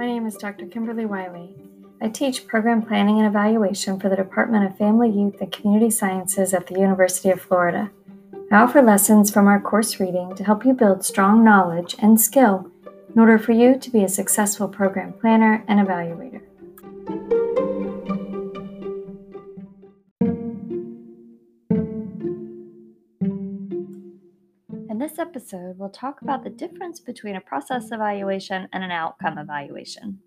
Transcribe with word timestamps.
My 0.00 0.06
name 0.06 0.24
is 0.24 0.36
Dr. 0.36 0.64
Kimberly 0.64 1.04
Wiley. 1.04 1.54
I 2.00 2.08
teach 2.08 2.46
program 2.46 2.80
planning 2.80 3.18
and 3.18 3.26
evaluation 3.26 4.00
for 4.00 4.08
the 4.08 4.16
Department 4.16 4.64
of 4.64 4.78
Family, 4.78 5.10
Youth, 5.10 5.42
and 5.42 5.52
Community 5.52 5.90
Sciences 5.90 6.54
at 6.54 6.68
the 6.68 6.80
University 6.80 7.28
of 7.28 7.42
Florida. 7.42 7.90
I 8.50 8.62
offer 8.62 8.80
lessons 8.80 9.30
from 9.30 9.46
our 9.46 9.60
course 9.60 10.00
reading 10.00 10.34
to 10.36 10.42
help 10.42 10.64
you 10.64 10.72
build 10.72 11.04
strong 11.04 11.44
knowledge 11.44 11.96
and 11.98 12.18
skill 12.18 12.70
in 13.14 13.20
order 13.20 13.38
for 13.38 13.52
you 13.52 13.78
to 13.78 13.90
be 13.90 14.02
a 14.02 14.08
successful 14.08 14.68
program 14.68 15.12
planner 15.12 15.62
and 15.68 15.86
evaluator. 15.86 16.40
Episode, 25.30 25.78
we'll 25.78 25.88
talk 25.88 26.22
about 26.22 26.42
the 26.42 26.50
difference 26.50 26.98
between 26.98 27.36
a 27.36 27.40
process 27.40 27.92
evaluation 27.92 28.68
and 28.72 28.82
an 28.82 28.90
outcome 28.90 29.38
evaluation. 29.38 30.18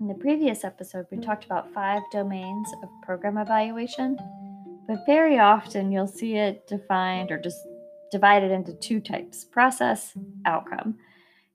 In 0.00 0.08
the 0.08 0.14
previous 0.14 0.64
episode, 0.64 1.04
we 1.10 1.18
talked 1.18 1.44
about 1.44 1.74
five 1.74 2.00
domains 2.10 2.66
of 2.82 2.88
program 3.02 3.36
evaluation, 3.36 4.16
but 4.88 5.04
very 5.04 5.38
often 5.38 5.92
you'll 5.92 6.06
see 6.06 6.36
it 6.36 6.66
defined 6.66 7.30
or 7.30 7.38
just 7.38 7.58
divided 8.10 8.50
into 8.50 8.72
two 8.72 8.98
types 8.98 9.44
process, 9.44 10.16
outcome. 10.46 10.96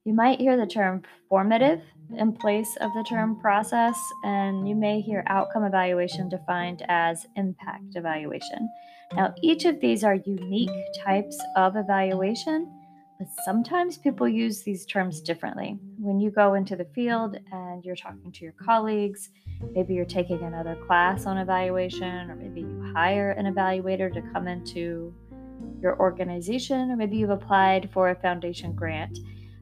You 0.06 0.14
might 0.14 0.40
hear 0.40 0.56
the 0.56 0.68
term 0.68 1.02
formative 1.28 1.82
in 2.16 2.34
place 2.34 2.78
of 2.82 2.92
the 2.94 3.04
term 3.10 3.40
process, 3.40 3.98
and 4.24 4.70
you 4.70 4.76
may 4.76 5.02
hear 5.02 5.24
outcome 5.26 5.64
evaluation 5.64 6.30
defined 6.30 6.84
as 6.88 7.26
impact 7.36 7.96
evaluation. 7.96 8.70
Now, 9.14 9.34
each 9.42 9.66
of 9.66 9.80
these 9.80 10.04
are 10.04 10.16
unique 10.16 10.70
types 11.04 11.38
of 11.56 11.76
evaluation 11.76 12.72
but 13.20 13.28
sometimes 13.44 13.98
people 13.98 14.30
use 14.30 14.64
these 14.64 14.86
terms 14.86 15.20
differently. 15.20 15.78
When 15.98 16.22
you 16.22 16.32
go 16.32 16.54
into 16.54 16.78
the 16.78 16.86
field 16.86 17.38
and 17.52 17.84
you're 17.84 17.98
talking 17.98 18.32
to 18.32 18.44
your 18.46 18.54
colleagues, 18.54 19.30
maybe 19.76 19.94
you're 19.94 20.06
taking 20.06 20.42
another 20.42 20.78
class 20.88 21.26
on 21.26 21.38
evaluation, 21.38 22.32
or 22.32 22.36
maybe 22.36 22.62
you 22.62 22.94
hire 22.96 23.32
an 23.32 23.54
evaluator 23.54 24.12
to 24.14 24.22
come 24.32 24.48
into 24.48 25.14
your 25.82 26.00
organization, 26.00 26.92
or 26.92 26.96
maybe 26.96 27.18
you've 27.18 27.30
applied 27.30 27.90
for 27.92 28.12
a 28.12 28.16
foundation 28.16 28.74
grant 28.74 29.20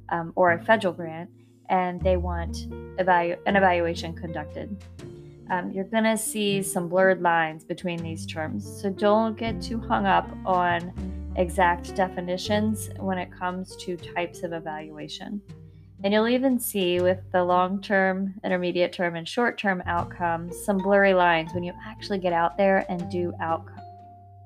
um, 0.10 0.34
or 0.36 0.52
a 0.52 0.64
federal 0.64 0.94
grant 0.94 1.32
and 1.70 2.00
they 2.02 2.16
want 2.16 2.70
evalu- 3.00 3.40
an 3.48 3.56
evaluation 3.56 4.14
conducted. 4.14 4.78
Um, 5.50 5.72
you're 5.72 5.86
going 5.86 6.04
to 6.04 6.18
see 6.18 6.62
some 6.62 6.90
blurred 6.90 7.22
lines 7.22 7.64
between 7.64 8.02
these 8.04 8.26
terms. 8.26 8.82
So 8.82 8.90
don't 8.90 9.38
get 9.38 9.62
too 9.62 9.80
hung 9.80 10.06
up 10.06 10.30
on 10.46 10.94
exact 11.38 11.96
definitions 11.96 12.90
when 12.98 13.18
it 13.18 13.32
comes 13.32 13.76
to 13.78 13.96
types 13.96 14.44
of 14.44 14.54
evaluation. 14.54 15.42
And 16.04 16.14
you'll 16.14 16.28
even 16.28 16.60
see 16.60 17.00
with 17.00 17.20
the 17.32 17.44
long 17.44 17.82
term, 17.82 18.36
intermediate 18.44 18.94
term, 18.94 19.16
and 19.16 19.28
short 19.28 19.58
term 19.58 19.82
outcomes 19.86 20.56
some 20.64 20.78
blurry 20.78 21.14
lines 21.14 21.54
when 21.54 21.64
you 21.64 21.74
actually 21.86 22.20
get 22.20 22.34
out 22.34 22.58
there 22.58 22.86
and 22.90 23.10
do 23.10 23.34
outcome, 23.40 23.82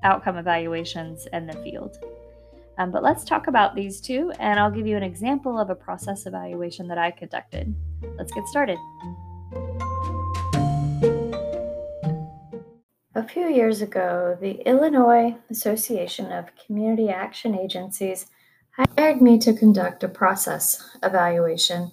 outcome 0.04 0.38
evaluations 0.38 1.28
in 1.34 1.48
the 1.48 1.54
field. 1.64 1.98
Um, 2.78 2.90
but 2.90 3.04
let's 3.04 3.26
talk 3.26 3.48
about 3.48 3.76
these 3.76 4.00
two, 4.00 4.32
and 4.40 4.60
I'll 4.60 4.72
give 4.72 4.88
you 4.88 4.96
an 4.96 5.04
example 5.04 5.60
of 5.60 5.70
a 5.70 5.76
process 5.76 6.26
evaluation 6.26 6.88
that 6.88 6.98
I 6.98 7.12
conducted. 7.12 7.76
Let's 8.18 8.32
get 8.32 8.48
started. 8.48 8.78
A 13.14 13.28
few 13.28 13.50
years 13.50 13.82
ago, 13.82 14.38
the 14.40 14.66
Illinois 14.66 15.36
Association 15.50 16.32
of 16.32 16.56
Community 16.66 17.10
Action 17.10 17.54
Agencies 17.60 18.28
hired 18.72 19.22
me 19.22 19.38
to 19.40 19.52
conduct 19.52 20.02
a 20.06 20.08
process 20.08 20.98
evaluation 21.04 21.92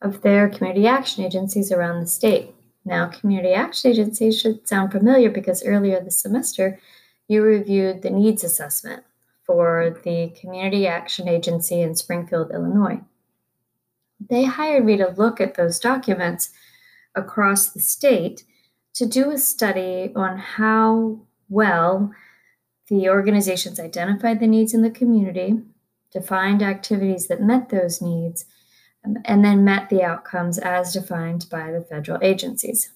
of 0.00 0.22
their 0.22 0.48
community 0.48 0.86
action 0.86 1.22
agencies 1.22 1.70
around 1.70 2.00
the 2.00 2.06
state. 2.06 2.54
Now, 2.82 3.08
community 3.08 3.52
action 3.52 3.90
agencies 3.90 4.40
should 4.40 4.66
sound 4.66 4.90
familiar 4.90 5.28
because 5.28 5.66
earlier 5.66 6.00
this 6.00 6.18
semester 6.18 6.80
you 7.28 7.42
reviewed 7.42 8.00
the 8.00 8.08
needs 8.08 8.42
assessment 8.42 9.04
for 9.46 10.00
the 10.02 10.32
Community 10.40 10.86
Action 10.86 11.28
Agency 11.28 11.82
in 11.82 11.94
Springfield, 11.94 12.50
Illinois. 12.50 13.02
They 14.30 14.44
hired 14.44 14.86
me 14.86 14.96
to 14.96 15.14
look 15.14 15.42
at 15.42 15.56
those 15.56 15.78
documents 15.78 16.48
across 17.14 17.68
the 17.68 17.80
state 17.80 18.44
to 18.94 19.06
do 19.06 19.30
a 19.30 19.38
study 19.38 20.12
on 20.14 20.38
how 20.38 21.18
well 21.48 22.12
the 22.88 23.08
organizations 23.08 23.80
identified 23.80 24.40
the 24.40 24.46
needs 24.46 24.74
in 24.74 24.82
the 24.82 24.90
community, 24.90 25.60
defined 26.12 26.62
activities 26.62 27.26
that 27.26 27.42
met 27.42 27.68
those 27.68 28.00
needs, 28.00 28.44
um, 29.04 29.18
and 29.24 29.44
then 29.44 29.64
met 29.64 29.88
the 29.88 30.02
outcomes 30.02 30.58
as 30.58 30.92
defined 30.92 31.46
by 31.50 31.70
the 31.70 31.80
federal 31.80 32.18
agencies. 32.22 32.92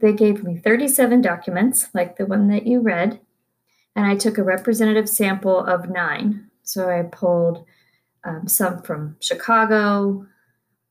They 0.00 0.12
gave 0.12 0.42
me 0.42 0.56
37 0.56 1.20
documents, 1.20 1.88
like 1.94 2.16
the 2.16 2.26
one 2.26 2.48
that 2.48 2.66
you 2.66 2.80
read, 2.80 3.20
and 3.94 4.06
I 4.06 4.16
took 4.16 4.38
a 4.38 4.44
representative 4.44 5.08
sample 5.08 5.58
of 5.58 5.90
nine. 5.90 6.50
So 6.62 6.88
I 6.88 7.02
pulled 7.02 7.64
um, 8.24 8.48
some 8.48 8.82
from 8.82 9.16
Chicago, 9.20 10.26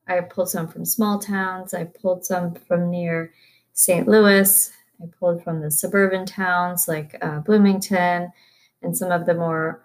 I 0.08 0.22
pulled 0.22 0.50
some 0.50 0.68
from 0.68 0.86
small 0.86 1.20
towns, 1.20 1.74
I 1.74 1.86
pulled 1.86 2.26
some 2.26 2.56
from 2.56 2.90
near 2.90 3.34
St. 3.80 4.10
Louis. 4.10 4.74
I 5.02 5.06
pulled 5.18 5.42
from 5.42 5.62
the 5.62 5.72
suburban 5.72 6.26
towns 6.26 6.86
like 6.90 7.16
uh, 7.22 7.40
Bloomington 7.40 8.30
and 8.82 8.98
some 8.98 9.10
of 9.10 9.26
the 9.26 9.34
more 9.34 9.82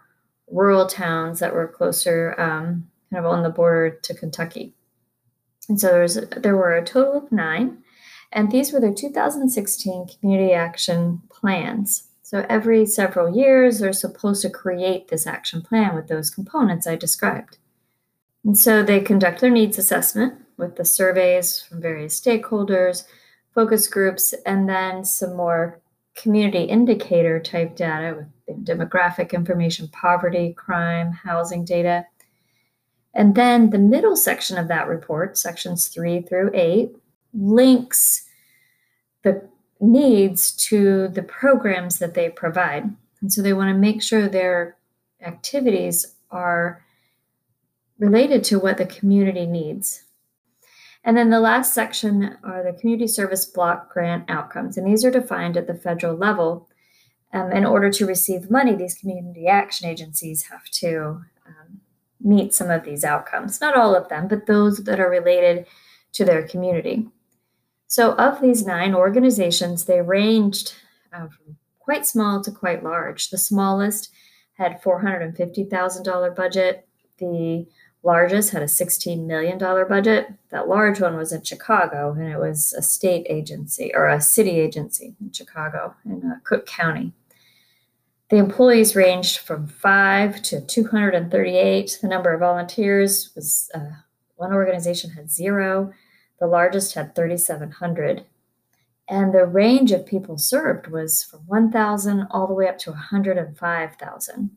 rural 0.50 0.88
towns 0.88 1.38
that 1.38 1.54
were 1.54 1.68
closer, 1.68 2.34
um, 2.36 2.88
kind 3.12 3.24
of 3.24 3.26
on 3.26 3.44
the 3.44 3.50
border 3.50 3.96
to 4.02 4.14
Kentucky. 4.14 4.74
And 5.68 5.80
so 5.80 5.86
there, 5.86 6.02
was, 6.02 6.14
there 6.36 6.56
were 6.56 6.74
a 6.74 6.84
total 6.84 7.18
of 7.18 7.30
nine, 7.30 7.84
and 8.32 8.50
these 8.50 8.72
were 8.72 8.80
their 8.80 8.92
2016 8.92 10.08
community 10.18 10.52
action 10.52 11.22
plans. 11.30 12.08
So 12.22 12.44
every 12.48 12.86
several 12.86 13.36
years, 13.36 13.78
they're 13.78 13.92
supposed 13.92 14.42
to 14.42 14.50
create 14.50 15.06
this 15.06 15.24
action 15.24 15.62
plan 15.62 15.94
with 15.94 16.08
those 16.08 16.30
components 16.30 16.88
I 16.88 16.96
described. 16.96 17.58
And 18.44 18.58
so 18.58 18.82
they 18.82 18.98
conduct 18.98 19.40
their 19.40 19.50
needs 19.50 19.78
assessment 19.78 20.34
with 20.56 20.74
the 20.74 20.84
surveys 20.84 21.62
from 21.62 21.80
various 21.80 22.20
stakeholders, 22.20 23.04
focus 23.54 23.88
groups, 23.88 24.34
and 24.44 24.68
then 24.68 25.04
some 25.04 25.36
more 25.36 25.80
community 26.14 26.64
indicator 26.64 27.40
type 27.40 27.76
data 27.76 28.26
with 28.46 28.64
demographic 28.64 29.32
information, 29.32 29.88
poverty, 29.88 30.52
crime, 30.52 31.12
housing 31.12 31.64
data. 31.64 32.06
And 33.14 33.34
then 33.34 33.70
the 33.70 33.78
middle 33.78 34.16
section 34.16 34.58
of 34.58 34.68
that 34.68 34.88
report, 34.88 35.38
sections 35.38 35.88
three 35.88 36.22
through 36.22 36.50
eight, 36.54 36.96
links 37.32 38.24
the 39.22 39.48
needs 39.80 40.52
to 40.52 41.08
the 41.08 41.22
programs 41.22 41.98
that 41.98 42.14
they 42.14 42.28
provide. 42.30 42.84
And 43.20 43.32
so 43.32 43.42
they 43.42 43.52
want 43.52 43.68
to 43.68 43.78
make 43.78 44.02
sure 44.02 44.28
their 44.28 44.76
activities 45.20 46.14
are 46.30 46.84
related 47.98 48.44
to 48.44 48.58
what 48.58 48.78
the 48.78 48.86
community 48.86 49.46
needs. 49.46 50.03
And 51.04 51.16
then 51.16 51.30
the 51.30 51.40
last 51.40 51.74
section 51.74 52.38
are 52.42 52.62
the 52.62 52.78
community 52.78 53.06
service 53.06 53.44
block 53.44 53.92
grant 53.92 54.28
outcomes. 54.30 54.78
And 54.78 54.86
these 54.86 55.04
are 55.04 55.10
defined 55.10 55.56
at 55.56 55.66
the 55.66 55.74
federal 55.74 56.16
level. 56.16 56.68
Um, 57.32 57.50
in 57.52 57.66
order 57.66 57.90
to 57.90 58.06
receive 58.06 58.50
money, 58.50 58.74
these 58.74 58.94
community 58.94 59.48
action 59.48 59.88
agencies 59.88 60.44
have 60.44 60.64
to 60.66 61.20
um, 61.46 61.80
meet 62.20 62.54
some 62.54 62.70
of 62.70 62.84
these 62.84 63.04
outcomes. 63.04 63.60
Not 63.60 63.76
all 63.76 63.94
of 63.94 64.08
them, 64.08 64.28
but 64.28 64.46
those 64.46 64.84
that 64.84 65.00
are 65.00 65.10
related 65.10 65.66
to 66.12 66.24
their 66.24 66.46
community. 66.46 67.06
So, 67.88 68.12
of 68.14 68.40
these 68.40 68.64
nine 68.64 68.94
organizations, 68.94 69.84
they 69.84 70.00
ranged 70.00 70.74
uh, 71.12 71.26
from 71.28 71.56
quite 71.80 72.06
small 72.06 72.42
to 72.42 72.50
quite 72.50 72.82
large. 72.82 73.30
The 73.30 73.38
smallest 73.38 74.10
had 74.54 74.80
$450,000 74.82 76.36
budget. 76.36 76.88
The 77.18 77.66
largest 78.04 78.50
had 78.50 78.62
a 78.62 78.66
$16 78.66 79.26
million 79.26 79.58
budget. 79.58 80.32
That 80.50 80.68
large 80.68 81.00
one 81.00 81.16
was 81.16 81.32
in 81.32 81.42
Chicago, 81.42 82.12
and 82.12 82.30
it 82.30 82.38
was 82.38 82.72
a 82.74 82.82
state 82.82 83.26
agency 83.28 83.90
or 83.94 84.08
a 84.08 84.20
city 84.20 84.60
agency 84.60 85.16
in 85.20 85.32
Chicago 85.32 85.94
in 86.04 86.22
uh, 86.24 86.38
Cook 86.44 86.66
County. 86.66 87.12
The 88.28 88.36
employees 88.36 88.96
ranged 88.96 89.38
from 89.38 89.66
five 89.66 90.42
to 90.42 90.60
238. 90.60 91.98
The 92.00 92.08
number 92.08 92.32
of 92.32 92.40
volunteers 92.40 93.30
was 93.34 93.70
uh, 93.74 93.90
one 94.36 94.52
organization 94.52 95.10
had 95.10 95.30
zero, 95.30 95.92
the 96.40 96.46
largest 96.46 96.94
had 96.94 97.14
3,700. 97.14 98.24
And 99.08 99.34
the 99.34 99.44
range 99.44 99.92
of 99.92 100.06
people 100.06 100.38
served 100.38 100.86
was 100.88 101.22
from 101.22 101.40
1,000 101.46 102.26
all 102.30 102.46
the 102.46 102.54
way 102.54 102.68
up 102.68 102.78
to 102.78 102.90
105,000. 102.90 104.50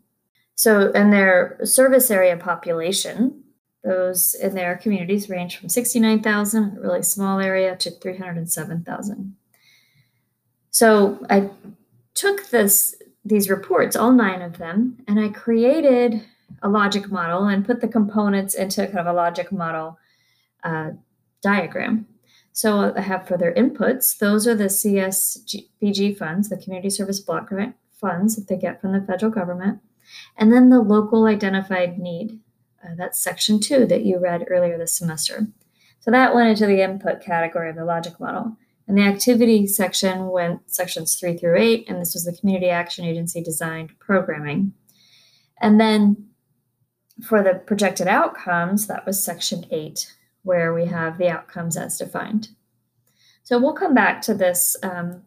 So, 0.58 0.92
in 0.92 1.12
their 1.12 1.60
service 1.64 2.10
area 2.10 2.36
population, 2.36 3.44
those 3.84 4.34
in 4.34 4.56
their 4.56 4.76
communities 4.76 5.30
range 5.30 5.58
from 5.58 5.70
69,000, 5.70 6.78
a 6.78 6.82
really 6.82 7.04
small 7.04 7.40
area, 7.40 7.76
to 7.78 7.92
307,000. 7.92 9.36
So, 10.72 11.24
I 11.30 11.52
took 12.16 12.50
this 12.50 12.96
these 13.24 13.50
reports, 13.50 13.96
all 13.96 14.12
nine 14.12 14.42
of 14.42 14.58
them, 14.58 14.98
and 15.08 15.20
I 15.20 15.30
created 15.30 16.24
a 16.64 16.70
logic 16.70 17.12
model 17.12 17.48
and 17.48 17.66
put 17.66 17.82
the 17.82 17.88
components 17.88 18.56
into 18.56 18.86
kind 18.88 19.00
of 19.00 19.08
a 19.08 19.14
logic 19.14 19.52
model 19.52 20.00
uh, 20.64 20.92
diagram. 21.42 22.08
So 22.54 22.94
I 22.96 23.02
have 23.02 23.28
for 23.28 23.38
their 23.38 23.54
inputs, 23.54 24.18
those 24.18 24.48
are 24.48 24.56
the 24.56 24.66
CSBG 24.66 26.18
funds, 26.18 26.50
the 26.50 26.58
Community 26.58 26.90
Service 26.90 27.20
Block 27.20 27.50
Grant 27.50 27.76
funds 27.92 28.36
that 28.36 28.48
they 28.48 28.58
get 28.58 28.82
from 28.82 28.94
the 28.94 29.02
federal 29.02 29.32
government. 29.32 29.80
And 30.38 30.52
then 30.52 30.70
the 30.70 30.82
local 30.82 31.26
identified 31.26 31.98
need. 31.98 32.40
Uh, 32.84 32.96
that's 32.96 33.22
section 33.22 33.60
two 33.60 33.86
that 33.88 34.06
you 34.06 34.20
read 34.20 34.46
earlier 34.50 34.78
this 34.78 34.94
semester. 34.94 35.48
So 36.00 36.12
that 36.12 36.34
went 36.34 36.50
into 36.50 36.66
the 36.66 36.82
input 36.82 37.22
category 37.22 37.70
of 37.70 37.76
the 37.76 37.86
logic 37.86 38.20
model. 38.20 38.56
And 38.88 38.98
the 38.98 39.04
activity 39.04 39.68
section 39.68 40.28
went 40.28 40.72
sections 40.72 41.16
three 41.16 41.36
through 41.36 41.58
eight, 41.58 41.90
and 41.90 42.00
this 42.00 42.14
was 42.14 42.24
the 42.24 42.38
Community 42.38 42.70
Action 42.70 43.04
Agency 43.04 43.44
designed 43.44 43.98
programming. 44.00 44.74
And 45.60 45.80
then 45.80 46.30
for 47.22 47.44
the 47.44 47.56
projected 47.56 48.08
outcomes, 48.08 48.88
that 48.88 49.06
was 49.06 49.22
section 49.22 49.66
eight, 49.72 50.16
where 50.44 50.74
we 50.74 50.86
have 50.86 51.18
the 51.18 51.28
outcomes 51.28 51.76
as 51.76 51.98
defined. 51.98 52.50
So 53.44 53.60
we'll 53.60 53.74
come 53.74 53.94
back 53.94 54.22
to 54.22 54.34
this, 54.34 54.78
um, 54.84 55.24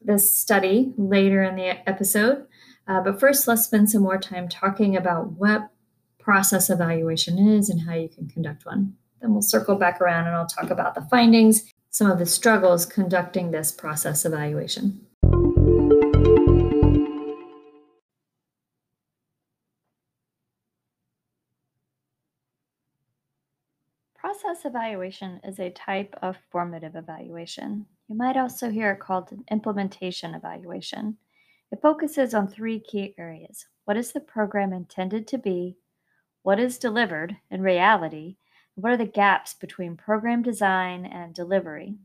this 0.00 0.30
study 0.30 0.92
later 0.96 1.42
in 1.42 1.56
the 1.56 1.88
episode. 1.88 2.46
Uh, 2.86 3.00
but 3.00 3.18
first, 3.18 3.48
let's 3.48 3.64
spend 3.64 3.90
some 3.90 4.02
more 4.02 4.18
time 4.18 4.48
talking 4.48 4.96
about 4.96 5.32
what 5.32 5.70
process 6.18 6.70
evaluation 6.70 7.38
is 7.38 7.68
and 7.70 7.80
how 7.82 7.94
you 7.94 8.08
can 8.08 8.28
conduct 8.28 8.66
one. 8.66 8.94
Then 9.20 9.32
we'll 9.32 9.42
circle 9.42 9.76
back 9.76 10.00
around 10.00 10.26
and 10.26 10.36
I'll 10.36 10.46
talk 10.46 10.70
about 10.70 10.94
the 10.94 11.02
findings 11.02 11.72
some 11.96 12.10
of 12.10 12.18
the 12.18 12.26
struggles 12.26 12.84
conducting 12.84 13.50
this 13.50 13.72
process 13.72 14.26
evaluation. 14.26 15.00
Process 24.14 24.66
evaluation 24.66 25.40
is 25.42 25.58
a 25.58 25.70
type 25.70 26.14
of 26.20 26.36
formative 26.50 26.96
evaluation. 26.96 27.86
You 28.08 28.16
might 28.16 28.36
also 28.36 28.68
hear 28.68 28.90
it 28.90 29.00
called 29.00 29.32
an 29.32 29.44
implementation 29.50 30.34
evaluation. 30.34 31.16
It 31.72 31.82
focuses 31.82 32.32
on 32.32 32.48
three 32.48 32.78
key 32.78 33.14
areas. 33.18 33.66
What 33.84 33.96
is 33.96 34.12
the 34.12 34.20
program 34.20 34.72
intended 34.72 35.26
to 35.28 35.38
be? 35.38 35.76
What 36.42 36.60
is 36.60 36.78
delivered 36.78 37.36
in 37.50 37.62
reality? 37.62 38.36
and 38.76 38.84
What 38.84 38.92
are 38.92 38.96
the 38.96 39.06
gaps 39.06 39.54
between 39.54 39.96
program 39.96 40.42
design 40.42 41.06
and 41.06 41.34
delivery? 41.34 41.96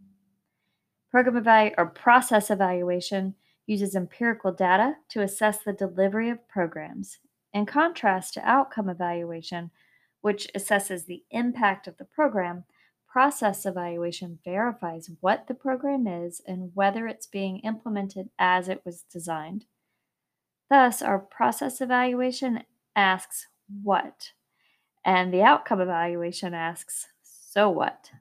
Program 1.12 1.38
evaluation 1.38 1.76
or 1.78 1.86
process 1.88 2.50
evaluation 2.50 3.36
uses 3.68 3.96
empirical 3.96 4.52
data 4.52 4.96
to 5.10 5.22
assess 5.22 5.60
the 5.60 5.74
delivery 5.74 6.30
of 6.30 6.48
programs, 6.48 7.20
in 7.54 7.66
contrast 7.66 8.34
to 8.34 8.50
outcome 8.50 8.90
evaluation, 8.90 9.70
which 10.22 10.48
assesses 10.56 11.06
the 11.06 11.24
impact 11.32 11.88
of 11.88 11.98
the 11.98 12.06
program. 12.06 12.64
Process 13.12 13.66
evaluation 13.66 14.40
verifies 14.46 15.10
what 15.20 15.48
the 15.48 15.54
program 15.54 16.08
is 16.08 16.42
and 16.48 16.72
whether 16.74 17.08
it's 17.08 17.28
being 17.28 17.60
implemented 17.60 18.30
as 18.40 18.70
it 18.70 18.84
was 18.86 19.04
designed. 19.12 19.66
Thus, 20.70 21.02
our 21.02 21.20
process 21.20 21.82
evaluation 21.82 22.64
asks 22.96 23.48
what 23.84 24.32
and 25.04 25.34
the 25.34 25.42
outcome 25.42 25.82
evaluation 25.82 26.54
asks, 26.54 27.08
so 27.22 27.70
what? 27.70 28.12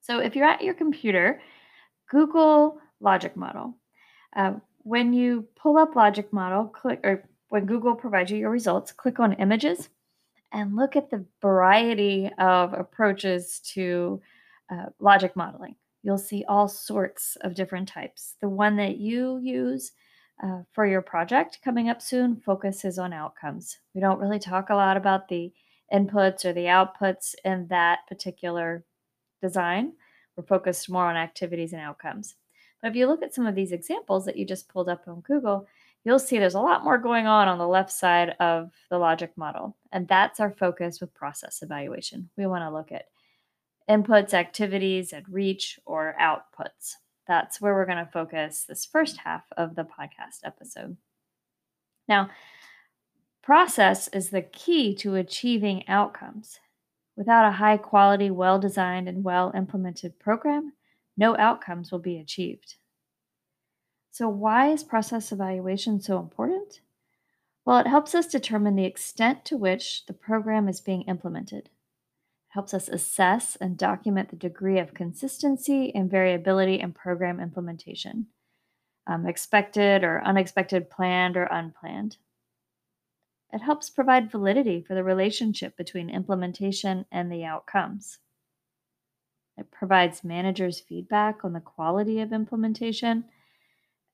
So 0.00 0.20
if 0.20 0.36
you're 0.36 0.46
at 0.46 0.62
your 0.62 0.74
computer, 0.74 1.40
Google 2.08 2.78
Logic 3.00 3.36
Model. 3.36 3.74
Uh, 4.36 4.54
when 4.78 5.12
you 5.12 5.48
pull 5.60 5.76
up 5.76 5.96
Logic 5.96 6.32
Model, 6.32 6.66
click 6.66 7.00
or 7.02 7.24
when 7.48 7.66
Google 7.66 7.96
provides 7.96 8.30
you 8.30 8.38
your 8.38 8.50
results, 8.50 8.92
click 8.92 9.18
on 9.18 9.32
Images 9.34 9.88
and 10.52 10.76
look 10.76 10.96
at 10.96 11.10
the 11.10 11.24
variety 11.42 12.30
of 12.38 12.72
approaches 12.72 13.60
to 13.74 14.20
uh, 14.70 14.86
logic 15.00 15.36
modeling. 15.36 15.76
You'll 16.02 16.18
see 16.18 16.44
all 16.48 16.68
sorts 16.68 17.36
of 17.40 17.54
different 17.54 17.88
types. 17.88 18.36
The 18.40 18.48
one 18.48 18.76
that 18.76 18.98
you 18.98 19.38
use 19.38 19.92
uh, 20.42 20.60
for 20.72 20.86
your 20.86 21.02
project 21.02 21.60
coming 21.64 21.88
up 21.88 22.00
soon 22.00 22.36
focuses 22.36 22.98
on 22.98 23.12
outcomes. 23.12 23.78
We 23.94 24.00
don't 24.00 24.20
really 24.20 24.38
talk 24.38 24.70
a 24.70 24.74
lot 24.74 24.96
about 24.96 25.28
the 25.28 25.52
inputs 25.92 26.44
or 26.44 26.52
the 26.52 26.66
outputs 26.66 27.34
in 27.44 27.66
that 27.68 28.00
particular 28.08 28.84
design. 29.42 29.92
We're 30.36 30.44
focused 30.44 30.90
more 30.90 31.06
on 31.06 31.16
activities 31.16 31.72
and 31.72 31.80
outcomes. 31.80 32.36
But 32.82 32.90
if 32.90 32.96
you 32.96 33.06
look 33.06 33.22
at 33.22 33.34
some 33.34 33.46
of 33.46 33.54
these 33.54 33.72
examples 33.72 34.26
that 34.26 34.36
you 34.36 34.44
just 34.44 34.68
pulled 34.68 34.88
up 34.88 35.04
on 35.08 35.20
Google, 35.20 35.66
you'll 36.06 36.18
see 36.18 36.38
there's 36.38 36.54
a 36.54 36.60
lot 36.60 36.84
more 36.84 36.96
going 36.96 37.26
on 37.26 37.48
on 37.48 37.58
the 37.58 37.68
left 37.68 37.92
side 37.92 38.30
of 38.40 38.72
the 38.88 38.96
logic 38.98 39.32
model. 39.36 39.76
And 39.92 40.08
that's 40.08 40.40
our 40.40 40.50
focus 40.50 41.02
with 41.02 41.12
process 41.12 41.60
evaluation. 41.60 42.30
We 42.38 42.46
want 42.46 42.62
to 42.62 42.70
look 42.70 42.90
at 42.92 43.08
inputs, 43.90 44.32
activities, 44.32 45.12
and 45.12 45.26
reach 45.28 45.78
or 45.84 46.16
outputs 46.18 46.94
that's 47.26 47.60
where 47.60 47.74
we're 47.74 47.86
going 47.86 48.04
to 48.04 48.10
focus 48.12 48.64
this 48.64 48.84
first 48.84 49.18
half 49.18 49.44
of 49.56 49.74
the 49.74 49.84
podcast 49.84 50.40
episode. 50.44 50.96
Now, 52.08 52.30
process 53.42 54.08
is 54.08 54.30
the 54.30 54.42
key 54.42 54.94
to 54.96 55.16
achieving 55.16 55.86
outcomes. 55.88 56.60
Without 57.16 57.48
a 57.48 57.52
high 57.52 57.78
quality, 57.78 58.30
well 58.30 58.58
designed, 58.58 59.08
and 59.08 59.24
well 59.24 59.52
implemented 59.54 60.18
program, 60.18 60.72
no 61.16 61.36
outcomes 61.36 61.90
will 61.90 61.98
be 61.98 62.18
achieved. 62.18 62.76
So, 64.16 64.30
why 64.30 64.70
is 64.70 64.82
process 64.82 65.30
evaluation 65.30 66.00
so 66.00 66.18
important? 66.18 66.80
Well, 67.66 67.76
it 67.80 67.86
helps 67.86 68.14
us 68.14 68.26
determine 68.26 68.74
the 68.74 68.86
extent 68.86 69.44
to 69.44 69.58
which 69.58 70.06
the 70.06 70.14
program 70.14 70.70
is 70.70 70.80
being 70.80 71.02
implemented 71.02 71.66
It 71.66 71.70
helps 72.48 72.72
us 72.72 72.88
assess 72.88 73.56
and 73.56 73.76
document 73.76 74.30
the 74.30 74.36
degree 74.36 74.78
of 74.78 74.94
consistency 74.94 75.94
and 75.94 76.10
variability 76.10 76.80
in 76.80 76.94
program 76.94 77.40
implementation, 77.40 78.28
um, 79.06 79.26
expected 79.26 80.02
or 80.02 80.24
unexpected, 80.24 80.88
planned 80.88 81.36
or 81.36 81.44
unplanned. 81.44 82.16
It 83.52 83.60
helps 83.60 83.90
provide 83.90 84.30
validity 84.30 84.80
for 84.80 84.94
the 84.94 85.04
relationship 85.04 85.76
between 85.76 86.08
implementation 86.08 87.04
and 87.12 87.30
the 87.30 87.44
outcomes. 87.44 88.16
It 89.58 89.70
provides 89.70 90.24
managers 90.24 90.80
feedback 90.80 91.44
on 91.44 91.52
the 91.52 91.60
quality 91.60 92.22
of 92.22 92.32
implementation, 92.32 93.26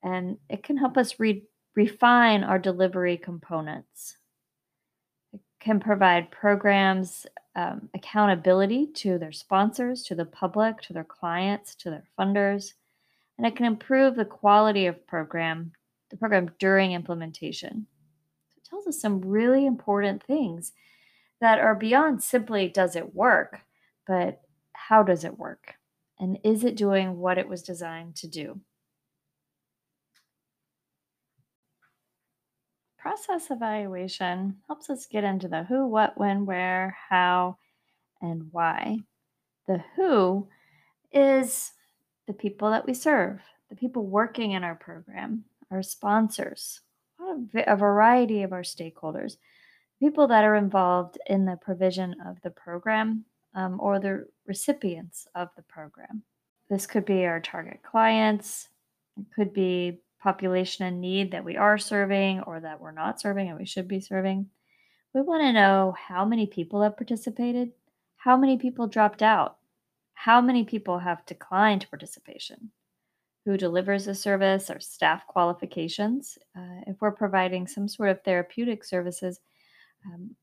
and 0.03 0.37
it 0.49 0.63
can 0.63 0.77
help 0.77 0.97
us 0.97 1.19
re- 1.19 1.43
refine 1.75 2.43
our 2.43 2.59
delivery 2.59 3.17
components 3.17 4.17
It 5.33 5.41
can 5.59 5.79
provide 5.79 6.31
programs 6.31 7.25
um, 7.55 7.89
accountability 7.93 8.87
to 8.87 9.17
their 9.17 9.31
sponsors, 9.31 10.03
to 10.03 10.15
the 10.15 10.25
public, 10.25 10.81
to 10.81 10.93
their 10.93 11.03
clients, 11.03 11.75
to 11.75 11.89
their 11.89 12.03
funders, 12.19 12.73
and 13.37 13.47
it 13.47 13.55
can 13.55 13.65
improve 13.65 14.15
the 14.15 14.25
quality 14.25 14.87
of 14.87 15.05
program, 15.07 15.71
the 16.09 16.17
program 16.17 16.51
during 16.59 16.91
implementation. 16.91 17.87
So 18.49 18.55
it 18.57 18.69
tells 18.69 18.87
us 18.87 18.99
some 19.01 19.21
really 19.21 19.65
important 19.65 20.23
things 20.23 20.73
that 21.41 21.59
are 21.59 21.75
beyond 21.75 22.23
simply 22.23 22.69
does 22.69 22.95
it 22.95 23.15
work, 23.15 23.61
but 24.07 24.41
how 24.73 25.03
does 25.03 25.23
it 25.23 25.37
work? 25.37 25.75
And 26.19 26.39
is 26.43 26.63
it 26.63 26.75
doing 26.75 27.17
what 27.17 27.37
it 27.37 27.47
was 27.47 27.61
designed 27.63 28.15
to 28.17 28.27
do? 28.27 28.61
Process 33.03 33.51
evaluation 33.51 34.55
helps 34.67 34.89
us 34.89 35.05
get 35.05 35.25
into 35.25 35.49
the 35.49 35.65
who, 35.65 35.85
what, 35.85 36.17
when, 36.17 36.45
where, 36.45 36.95
how, 37.09 37.57
and 38.21 38.47
why. 38.53 38.99
The 39.67 39.83
who 39.97 40.47
is 41.11 41.73
the 42.27 42.33
people 42.33 42.71
that 42.71 42.87
we 42.87 42.93
serve, 42.93 43.41
the 43.69 43.75
people 43.75 44.05
working 44.05 44.53
in 44.53 44.63
our 44.63 44.75
program, 44.75 45.43
our 45.69 45.83
sponsors, 45.83 46.79
a 47.67 47.75
variety 47.75 48.41
of 48.41 48.53
our 48.53 48.61
stakeholders, 48.61 49.35
people 49.99 50.25
that 50.29 50.45
are 50.45 50.55
involved 50.55 51.17
in 51.27 51.43
the 51.43 51.57
provision 51.57 52.15
of 52.25 52.41
the 52.41 52.51
program 52.51 53.25
um, 53.53 53.81
or 53.81 53.99
the 53.99 54.25
recipients 54.47 55.27
of 55.35 55.49
the 55.57 55.63
program. 55.63 56.23
This 56.69 56.87
could 56.87 57.03
be 57.03 57.25
our 57.25 57.41
target 57.41 57.81
clients, 57.83 58.69
it 59.17 59.25
could 59.35 59.51
be 59.51 59.99
population 60.23 60.85
in 60.85 61.01
need 61.01 61.31
that 61.31 61.43
we 61.43 61.57
are 61.57 61.77
serving 61.77 62.39
or 62.41 62.61
that 62.61 62.79
we're 62.79 62.91
not 62.91 63.19
serving 63.19 63.49
and 63.49 63.59
we 63.59 63.65
should 63.65 63.87
be 63.87 63.99
serving. 63.99 64.47
We 65.13 65.21
want 65.21 65.41
to 65.43 65.53
know 65.53 65.93
how 65.97 66.25
many 66.25 66.47
people 66.47 66.81
have 66.81 66.97
participated, 66.97 67.73
how 68.15 68.37
many 68.37 68.57
people 68.57 68.87
dropped 68.87 69.21
out, 69.21 69.57
how 70.13 70.39
many 70.41 70.63
people 70.63 70.97
have 70.97 71.25
declined 71.25 71.85
participation, 71.89 72.71
who 73.45 73.57
delivers 73.57 74.05
the 74.05 74.15
service, 74.15 74.69
our 74.69 74.79
staff 74.79 75.27
qualifications. 75.27 76.37
Uh, 76.57 76.81
if 76.87 76.95
we're 77.01 77.11
providing 77.11 77.67
some 77.67 77.87
sort 77.87 78.09
of 78.09 78.23
therapeutic 78.23 78.85
services, 78.85 79.41
um, 80.05 80.35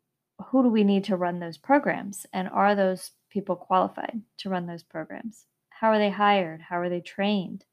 who 0.47 0.63
do 0.63 0.69
we 0.69 0.85
need 0.85 1.05
to 1.05 1.17
run 1.17 1.41
those 1.41 1.59
programs? 1.59 2.27
And 2.33 2.49
are 2.51 2.75
those 2.75 3.11
people 3.31 3.57
qualified 3.57 4.21
to 4.39 4.51
run 4.51 4.67
those 4.67 4.83
programs? 4.83 5.47
How 5.71 5.89
are 5.89 5.99
they 5.99 6.11
hired? 6.11 6.61
How 6.61 6.79
are 6.79 6.91
they 6.91 7.01
trained? 7.01 7.65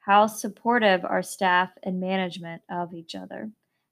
How 0.00 0.26
supportive 0.26 1.04
are 1.04 1.22
staff 1.22 1.70
and 1.82 2.00
management 2.00 2.62
of 2.70 2.94
each 2.94 3.14
other? 3.14 3.50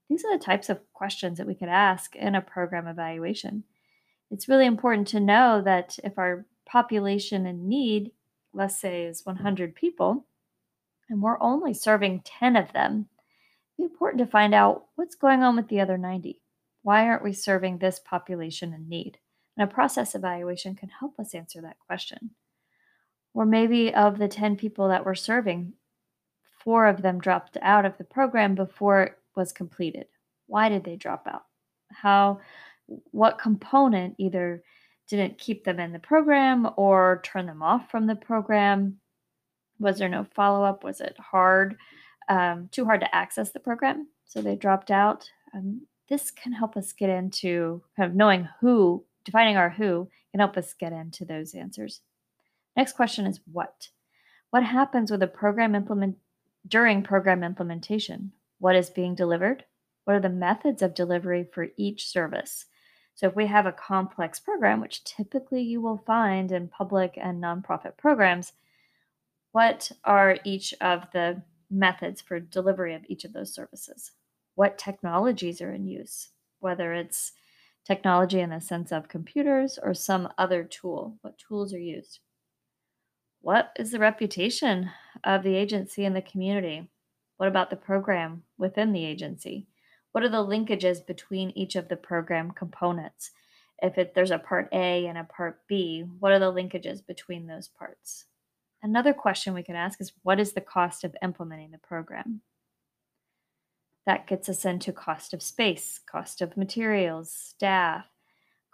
These 0.08 0.24
are 0.24 0.36
the 0.36 0.44
types 0.44 0.70
of 0.70 0.80
questions 0.94 1.38
that 1.38 1.46
we 1.46 1.54
could 1.54 1.68
ask 1.68 2.16
in 2.16 2.34
a 2.34 2.40
program 2.40 2.86
evaluation. 2.86 3.64
It's 4.30 4.48
really 4.48 4.66
important 4.66 5.08
to 5.08 5.20
know 5.20 5.62
that 5.62 5.98
if 6.02 6.18
our 6.18 6.46
population 6.66 7.46
in 7.46 7.68
need, 7.68 8.12
let's 8.54 8.80
say, 8.80 9.04
is 9.04 9.24
100 9.24 9.74
people, 9.74 10.26
and 11.10 11.22
we're 11.22 11.40
only 11.40 11.74
serving 11.74 12.22
10 12.24 12.56
of 12.56 12.72
them, 12.72 13.08
be 13.76 13.84
important 13.84 14.18
to 14.18 14.30
find 14.30 14.54
out 14.54 14.86
what's 14.96 15.14
going 15.14 15.42
on 15.42 15.56
with 15.56 15.68
the 15.68 15.80
other 15.80 15.98
90. 15.98 16.40
Why 16.82 17.06
aren't 17.06 17.24
we 17.24 17.32
serving 17.32 17.78
this 17.78 17.98
population 17.98 18.72
in 18.72 18.88
need? 18.88 19.18
And 19.56 19.68
a 19.68 19.72
process 19.72 20.14
evaluation 20.14 20.74
can 20.74 20.88
help 20.88 21.18
us 21.18 21.34
answer 21.34 21.60
that 21.62 21.78
question. 21.86 22.30
Or 23.34 23.44
maybe 23.44 23.94
of 23.94 24.18
the 24.18 24.28
10 24.28 24.56
people 24.56 24.88
that 24.88 25.04
we're 25.04 25.14
serving, 25.14 25.74
four 26.68 26.86
of 26.86 27.00
them 27.00 27.18
dropped 27.18 27.56
out 27.62 27.86
of 27.86 27.96
the 27.96 28.04
program 28.04 28.54
before 28.54 29.02
it 29.04 29.18
was 29.34 29.52
completed. 29.54 30.04
Why 30.48 30.68
did 30.68 30.84
they 30.84 30.96
drop 30.96 31.26
out? 31.26 31.44
How, 31.90 32.40
what 33.10 33.38
component 33.38 34.16
either 34.18 34.62
didn't 35.08 35.38
keep 35.38 35.64
them 35.64 35.80
in 35.80 35.94
the 35.94 35.98
program 35.98 36.68
or 36.76 37.22
turn 37.24 37.46
them 37.46 37.62
off 37.62 37.90
from 37.90 38.06
the 38.06 38.16
program? 38.16 38.98
Was 39.80 39.96
there 39.96 40.10
no 40.10 40.26
follow 40.34 40.62
up? 40.62 40.84
Was 40.84 41.00
it 41.00 41.16
hard, 41.18 41.78
um, 42.28 42.68
too 42.70 42.84
hard 42.84 43.00
to 43.00 43.14
access 43.14 43.50
the 43.50 43.60
program? 43.60 44.06
So 44.26 44.42
they 44.42 44.54
dropped 44.54 44.90
out. 44.90 45.26
Um, 45.54 45.86
this 46.10 46.30
can 46.30 46.52
help 46.52 46.76
us 46.76 46.92
get 46.92 47.08
into 47.08 47.82
kind 47.96 48.10
of 48.10 48.14
knowing 48.14 48.46
who, 48.60 49.06
defining 49.24 49.56
our 49.56 49.70
who, 49.70 50.06
can 50.32 50.40
help 50.40 50.58
us 50.58 50.74
get 50.74 50.92
into 50.92 51.24
those 51.24 51.54
answers. 51.54 52.02
Next 52.76 52.92
question 52.92 53.24
is 53.24 53.40
what? 53.50 53.88
What 54.50 54.64
happens 54.64 55.10
with 55.10 55.22
a 55.22 55.26
program 55.26 55.74
implement 55.74 56.18
during 56.66 57.02
program 57.02 57.44
implementation? 57.44 58.32
What 58.58 58.76
is 58.76 58.90
being 58.90 59.14
delivered? 59.14 59.64
What 60.04 60.16
are 60.16 60.20
the 60.20 60.28
methods 60.28 60.82
of 60.82 60.94
delivery 60.94 61.44
for 61.52 61.68
each 61.76 62.08
service? 62.08 62.66
So, 63.14 63.26
if 63.26 63.36
we 63.36 63.46
have 63.46 63.66
a 63.66 63.72
complex 63.72 64.38
program, 64.38 64.80
which 64.80 65.04
typically 65.04 65.62
you 65.62 65.80
will 65.80 65.98
find 66.06 66.52
in 66.52 66.68
public 66.68 67.18
and 67.20 67.42
nonprofit 67.42 67.96
programs, 67.96 68.52
what 69.52 69.90
are 70.04 70.38
each 70.44 70.72
of 70.80 71.10
the 71.12 71.42
methods 71.70 72.20
for 72.20 72.38
delivery 72.38 72.94
of 72.94 73.02
each 73.08 73.24
of 73.24 73.32
those 73.32 73.52
services? 73.52 74.12
What 74.54 74.78
technologies 74.78 75.60
are 75.60 75.72
in 75.72 75.86
use, 75.86 76.28
whether 76.60 76.92
it's 76.92 77.32
technology 77.84 78.40
in 78.40 78.50
the 78.50 78.60
sense 78.60 78.92
of 78.92 79.08
computers 79.08 79.78
or 79.82 79.94
some 79.94 80.28
other 80.38 80.64
tool? 80.64 81.18
What 81.22 81.38
tools 81.38 81.74
are 81.74 81.78
used? 81.78 82.20
What 83.40 83.72
is 83.78 83.92
the 83.92 83.98
reputation 83.98 84.90
of 85.24 85.42
the 85.42 85.54
agency 85.54 86.04
in 86.04 86.12
the 86.12 86.22
community? 86.22 86.90
What 87.36 87.48
about 87.48 87.70
the 87.70 87.76
program 87.76 88.42
within 88.58 88.92
the 88.92 89.04
agency? 89.04 89.68
What 90.12 90.24
are 90.24 90.28
the 90.28 90.44
linkages 90.44 91.06
between 91.06 91.50
each 91.50 91.76
of 91.76 91.88
the 91.88 91.96
program 91.96 92.50
components? 92.50 93.30
If 93.80 93.96
it, 93.96 94.14
there's 94.14 94.32
a 94.32 94.38
part 94.38 94.68
A 94.72 95.06
and 95.06 95.16
a 95.16 95.24
part 95.24 95.60
B, 95.68 96.04
what 96.18 96.32
are 96.32 96.40
the 96.40 96.52
linkages 96.52 97.06
between 97.06 97.46
those 97.46 97.68
parts? 97.68 98.24
Another 98.82 99.12
question 99.12 99.54
we 99.54 99.62
can 99.62 99.76
ask 99.76 100.00
is 100.00 100.12
what 100.22 100.40
is 100.40 100.52
the 100.52 100.60
cost 100.60 101.04
of 101.04 101.16
implementing 101.22 101.70
the 101.70 101.78
program? 101.78 102.40
That 104.06 104.26
gets 104.26 104.48
us 104.48 104.64
into 104.64 104.92
cost 104.92 105.32
of 105.32 105.42
space, 105.42 106.00
cost 106.10 106.42
of 106.42 106.56
materials, 106.56 107.32
staff, 107.32 108.06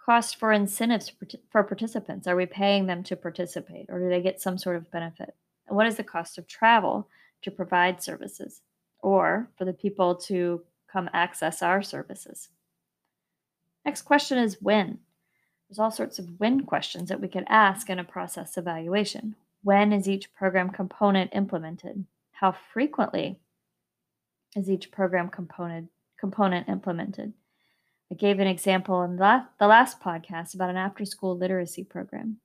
cost 0.05 0.35
for 0.35 0.51
incentives 0.51 1.11
for 1.49 1.63
participants. 1.63 2.27
Are 2.27 2.35
we 2.35 2.45
paying 2.45 2.85
them 2.85 3.03
to 3.05 3.15
participate 3.15 3.87
or 3.89 3.99
do 3.99 4.09
they 4.09 4.21
get 4.21 4.39
some 4.39 4.57
sort 4.57 4.75
of 4.75 4.91
benefit? 4.91 5.33
And 5.67 5.75
what 5.75 5.87
is 5.87 5.95
the 5.95 6.03
cost 6.03 6.37
of 6.37 6.47
travel 6.47 7.09
to 7.41 7.49
provide 7.49 8.03
services 8.03 8.61
or 8.99 9.49
for 9.57 9.65
the 9.65 9.73
people 9.73 10.15
to 10.15 10.61
come 10.91 11.09
access 11.11 11.63
our 11.63 11.81
services? 11.81 12.49
Next 13.83 14.03
question 14.03 14.37
is 14.37 14.61
when. 14.61 14.99
There's 15.67 15.79
all 15.79 15.91
sorts 15.91 16.19
of 16.19 16.39
when 16.39 16.61
questions 16.61 17.09
that 17.09 17.19
we 17.19 17.27
could 17.27 17.45
ask 17.47 17.89
in 17.89 17.97
a 17.97 18.03
process 18.03 18.57
evaluation. 18.57 19.35
When 19.63 19.91
is 19.91 20.07
each 20.07 20.31
program 20.35 20.69
component 20.69 21.31
implemented? 21.33 22.05
How 22.33 22.51
frequently 22.51 23.39
is 24.55 24.69
each 24.69 24.91
program 24.91 25.29
component 25.29 25.89
component 26.19 26.69
implemented? 26.69 27.33
I 28.11 28.15
gave 28.15 28.39
an 28.39 28.47
example 28.47 29.01
in 29.01 29.15
the 29.15 29.67
last 29.67 29.99
podcast 29.99 30.53
about 30.53 30.69
an 30.69 30.77
after 30.77 31.05
school 31.05 31.37
literacy 31.37 31.83
program. 31.83 32.37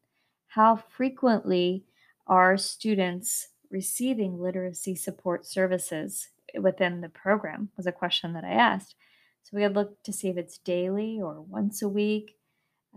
How 0.48 0.76
frequently 0.76 1.84
are 2.26 2.56
students 2.56 3.48
receiving 3.70 4.40
literacy 4.40 4.94
support 4.94 5.46
services 5.46 6.28
within 6.58 7.02
the 7.02 7.08
program? 7.08 7.68
Was 7.76 7.86
a 7.86 7.92
question 7.92 8.32
that 8.32 8.44
I 8.44 8.52
asked. 8.52 8.94
So 9.42 9.56
we 9.56 9.62
had 9.62 9.74
looked 9.74 10.04
to 10.04 10.12
see 10.12 10.28
if 10.28 10.36
it's 10.36 10.58
daily 10.58 11.20
or 11.20 11.40
once 11.42 11.82
a 11.82 11.88
week 11.88 12.36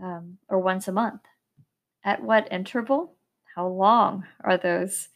um, 0.02 0.38
or 0.48 0.60
once 0.60 0.88
a 0.88 0.92
month. 0.94 1.22
At 2.04 2.24
what 2.24 2.52
interval? 2.52 3.16
How 3.56 3.68
long 3.68 4.26
are 4.44 4.58
those 4.58 5.10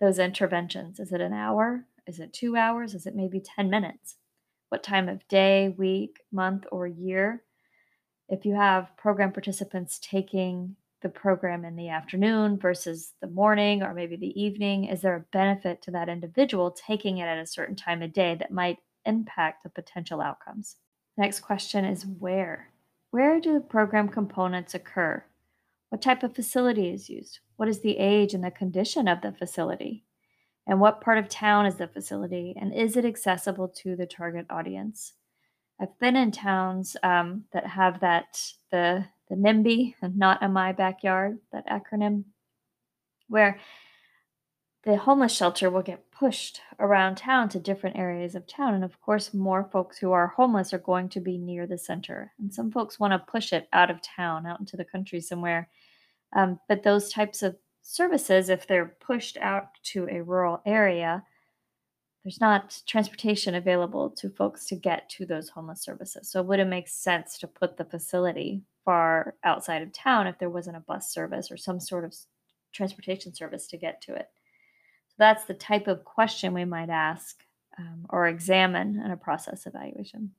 those 0.00 0.18
interventions? 0.18 0.98
Is 0.98 1.12
it 1.12 1.20
an 1.20 1.32
hour? 1.32 1.86
Is 2.06 2.18
it 2.18 2.32
two 2.32 2.56
hours? 2.56 2.94
Is 2.94 3.06
it 3.06 3.14
maybe 3.14 3.40
10 3.40 3.70
minutes? 3.70 4.16
What 4.72 4.82
time 4.82 5.10
of 5.10 5.28
day, 5.28 5.74
week, 5.76 6.20
month, 6.32 6.64
or 6.72 6.86
year? 6.86 7.42
If 8.30 8.46
you 8.46 8.54
have 8.54 8.96
program 8.96 9.30
participants 9.30 10.00
taking 10.02 10.76
the 11.02 11.10
program 11.10 11.66
in 11.66 11.76
the 11.76 11.90
afternoon 11.90 12.58
versus 12.58 13.12
the 13.20 13.26
morning 13.26 13.82
or 13.82 13.92
maybe 13.92 14.16
the 14.16 14.32
evening, 14.40 14.84
is 14.84 15.02
there 15.02 15.14
a 15.14 15.26
benefit 15.30 15.82
to 15.82 15.90
that 15.90 16.08
individual 16.08 16.70
taking 16.70 17.18
it 17.18 17.26
at 17.26 17.36
a 17.36 17.46
certain 17.46 17.76
time 17.76 18.00
of 18.00 18.14
day 18.14 18.34
that 18.34 18.50
might 18.50 18.78
impact 19.04 19.62
the 19.62 19.68
potential 19.68 20.22
outcomes? 20.22 20.76
Next 21.18 21.40
question 21.40 21.84
is 21.84 22.06
where? 22.06 22.68
Where 23.10 23.40
do 23.40 23.52
the 23.52 23.60
program 23.60 24.08
components 24.08 24.72
occur? 24.72 25.22
What 25.90 26.00
type 26.00 26.22
of 26.22 26.34
facility 26.34 26.88
is 26.88 27.10
used? 27.10 27.40
What 27.56 27.68
is 27.68 27.80
the 27.80 27.98
age 27.98 28.32
and 28.32 28.42
the 28.42 28.50
condition 28.50 29.06
of 29.06 29.20
the 29.20 29.32
facility? 29.32 30.06
And 30.66 30.80
what 30.80 31.00
part 31.00 31.18
of 31.18 31.28
town 31.28 31.66
is 31.66 31.76
the 31.76 31.88
facility? 31.88 32.54
And 32.60 32.72
is 32.72 32.96
it 32.96 33.04
accessible 33.04 33.68
to 33.82 33.96
the 33.96 34.06
target 34.06 34.46
audience? 34.48 35.14
I've 35.80 35.98
been 35.98 36.16
in 36.16 36.30
towns 36.30 36.96
um, 37.02 37.44
that 37.52 37.66
have 37.66 38.00
that, 38.00 38.40
the, 38.70 39.04
the 39.28 39.34
NIMBY, 39.34 39.94
not 40.14 40.42
in 40.42 40.52
my 40.52 40.72
backyard, 40.72 41.38
that 41.52 41.66
acronym, 41.66 42.24
where 43.28 43.58
the 44.84 44.96
homeless 44.96 45.32
shelter 45.32 45.70
will 45.70 45.82
get 45.82 46.10
pushed 46.10 46.60
around 46.78 47.16
town 47.16 47.48
to 47.48 47.60
different 47.60 47.96
areas 47.96 48.34
of 48.34 48.46
town. 48.46 48.74
And 48.74 48.84
of 48.84 49.00
course, 49.00 49.32
more 49.32 49.68
folks 49.72 49.98
who 49.98 50.12
are 50.12 50.28
homeless 50.28 50.72
are 50.72 50.78
going 50.78 51.08
to 51.10 51.20
be 51.20 51.38
near 51.38 51.66
the 51.66 51.78
center. 51.78 52.32
And 52.38 52.52
some 52.52 52.70
folks 52.70 52.98
want 52.98 53.12
to 53.12 53.30
push 53.30 53.52
it 53.52 53.68
out 53.72 53.90
of 53.90 54.02
town, 54.02 54.44
out 54.44 54.58
into 54.58 54.76
the 54.76 54.84
country 54.84 55.20
somewhere. 55.20 55.68
Um, 56.34 56.58
but 56.68 56.82
those 56.82 57.12
types 57.12 57.42
of 57.42 57.56
services, 57.82 58.48
if 58.48 58.66
they're 58.66 58.96
pushed 59.00 59.36
out 59.38 59.68
to 59.84 60.08
a 60.10 60.22
rural 60.22 60.62
area, 60.64 61.24
there's 62.24 62.40
not 62.40 62.80
transportation 62.86 63.54
available 63.56 64.10
to 64.10 64.30
folks 64.30 64.66
to 64.66 64.76
get 64.76 65.08
to 65.10 65.26
those 65.26 65.48
homeless 65.48 65.82
services. 65.82 66.30
So, 66.30 66.42
would 66.42 66.60
it 66.60 66.66
make 66.66 66.88
sense 66.88 67.38
to 67.38 67.48
put 67.48 67.76
the 67.76 67.84
facility 67.84 68.62
far 68.84 69.34
outside 69.44 69.82
of 69.82 69.92
town 69.92 70.26
if 70.26 70.38
there 70.38 70.50
wasn't 70.50 70.76
a 70.76 70.80
bus 70.80 71.12
service 71.12 71.50
or 71.50 71.56
some 71.56 71.80
sort 71.80 72.04
of 72.04 72.14
transportation 72.72 73.34
service 73.34 73.66
to 73.68 73.76
get 73.76 74.00
to 74.02 74.14
it? 74.14 74.28
So, 75.08 75.14
that's 75.18 75.46
the 75.46 75.54
type 75.54 75.88
of 75.88 76.04
question 76.04 76.54
we 76.54 76.64
might 76.64 76.90
ask 76.90 77.42
um, 77.76 78.06
or 78.08 78.28
examine 78.28 79.00
in 79.04 79.10
a 79.10 79.16
process 79.16 79.66
evaluation. 79.66 80.30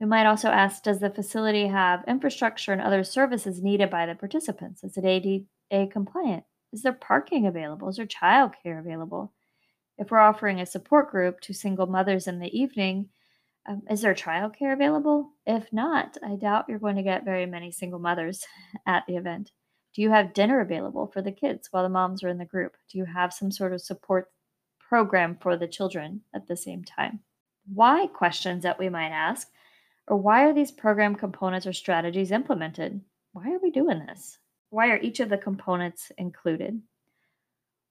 We 0.00 0.06
might 0.06 0.26
also 0.26 0.48
ask 0.48 0.82
Does 0.82 1.00
the 1.00 1.10
facility 1.10 1.66
have 1.66 2.04
infrastructure 2.08 2.72
and 2.72 2.80
other 2.80 3.04
services 3.04 3.62
needed 3.62 3.90
by 3.90 4.06
the 4.06 4.14
participants? 4.14 4.82
Is 4.82 4.96
it 4.96 5.04
ADA 5.04 5.88
compliant? 5.92 6.44
Is 6.72 6.82
there 6.82 6.92
parking 6.92 7.46
available? 7.46 7.88
Is 7.88 7.96
there 7.96 8.06
childcare 8.06 8.78
available? 8.78 9.32
If 9.98 10.10
we're 10.10 10.18
offering 10.18 10.60
a 10.60 10.66
support 10.66 11.10
group 11.10 11.40
to 11.42 11.52
single 11.52 11.86
mothers 11.86 12.26
in 12.26 12.38
the 12.38 12.58
evening, 12.58 13.08
um, 13.66 13.82
is 13.90 14.00
there 14.00 14.14
childcare 14.14 14.72
available? 14.72 15.30
If 15.46 15.72
not, 15.72 16.16
I 16.24 16.36
doubt 16.36 16.64
you're 16.68 16.78
going 16.78 16.96
to 16.96 17.02
get 17.02 17.24
very 17.24 17.46
many 17.46 17.70
single 17.70 17.98
mothers 18.00 18.44
at 18.86 19.04
the 19.06 19.16
event. 19.16 19.52
Do 19.94 20.02
you 20.02 20.10
have 20.10 20.32
dinner 20.32 20.60
available 20.60 21.06
for 21.06 21.20
the 21.20 21.32
kids 21.32 21.68
while 21.70 21.82
the 21.82 21.88
moms 21.88 22.24
are 22.24 22.28
in 22.28 22.38
the 22.38 22.46
group? 22.46 22.76
Do 22.90 22.98
you 22.98 23.04
have 23.04 23.32
some 23.32 23.50
sort 23.50 23.74
of 23.74 23.82
support 23.82 24.30
program 24.80 25.36
for 25.40 25.56
the 25.56 25.68
children 25.68 26.22
at 26.34 26.48
the 26.48 26.56
same 26.56 26.82
time? 26.82 27.20
Why 27.72 28.06
questions 28.06 28.62
that 28.62 28.78
we 28.78 28.88
might 28.88 29.10
ask 29.10 29.48
or 30.08 30.16
why 30.16 30.44
are 30.44 30.54
these 30.54 30.72
program 30.72 31.14
components 31.14 31.66
or 31.66 31.72
strategies 31.72 32.32
implemented? 32.32 33.00
Why 33.32 33.52
are 33.52 33.60
we 33.62 33.70
doing 33.70 34.00
this? 34.00 34.38
Why 34.72 34.88
are 34.88 34.98
each 35.02 35.20
of 35.20 35.28
the 35.28 35.36
components 35.36 36.10
included? 36.16 36.80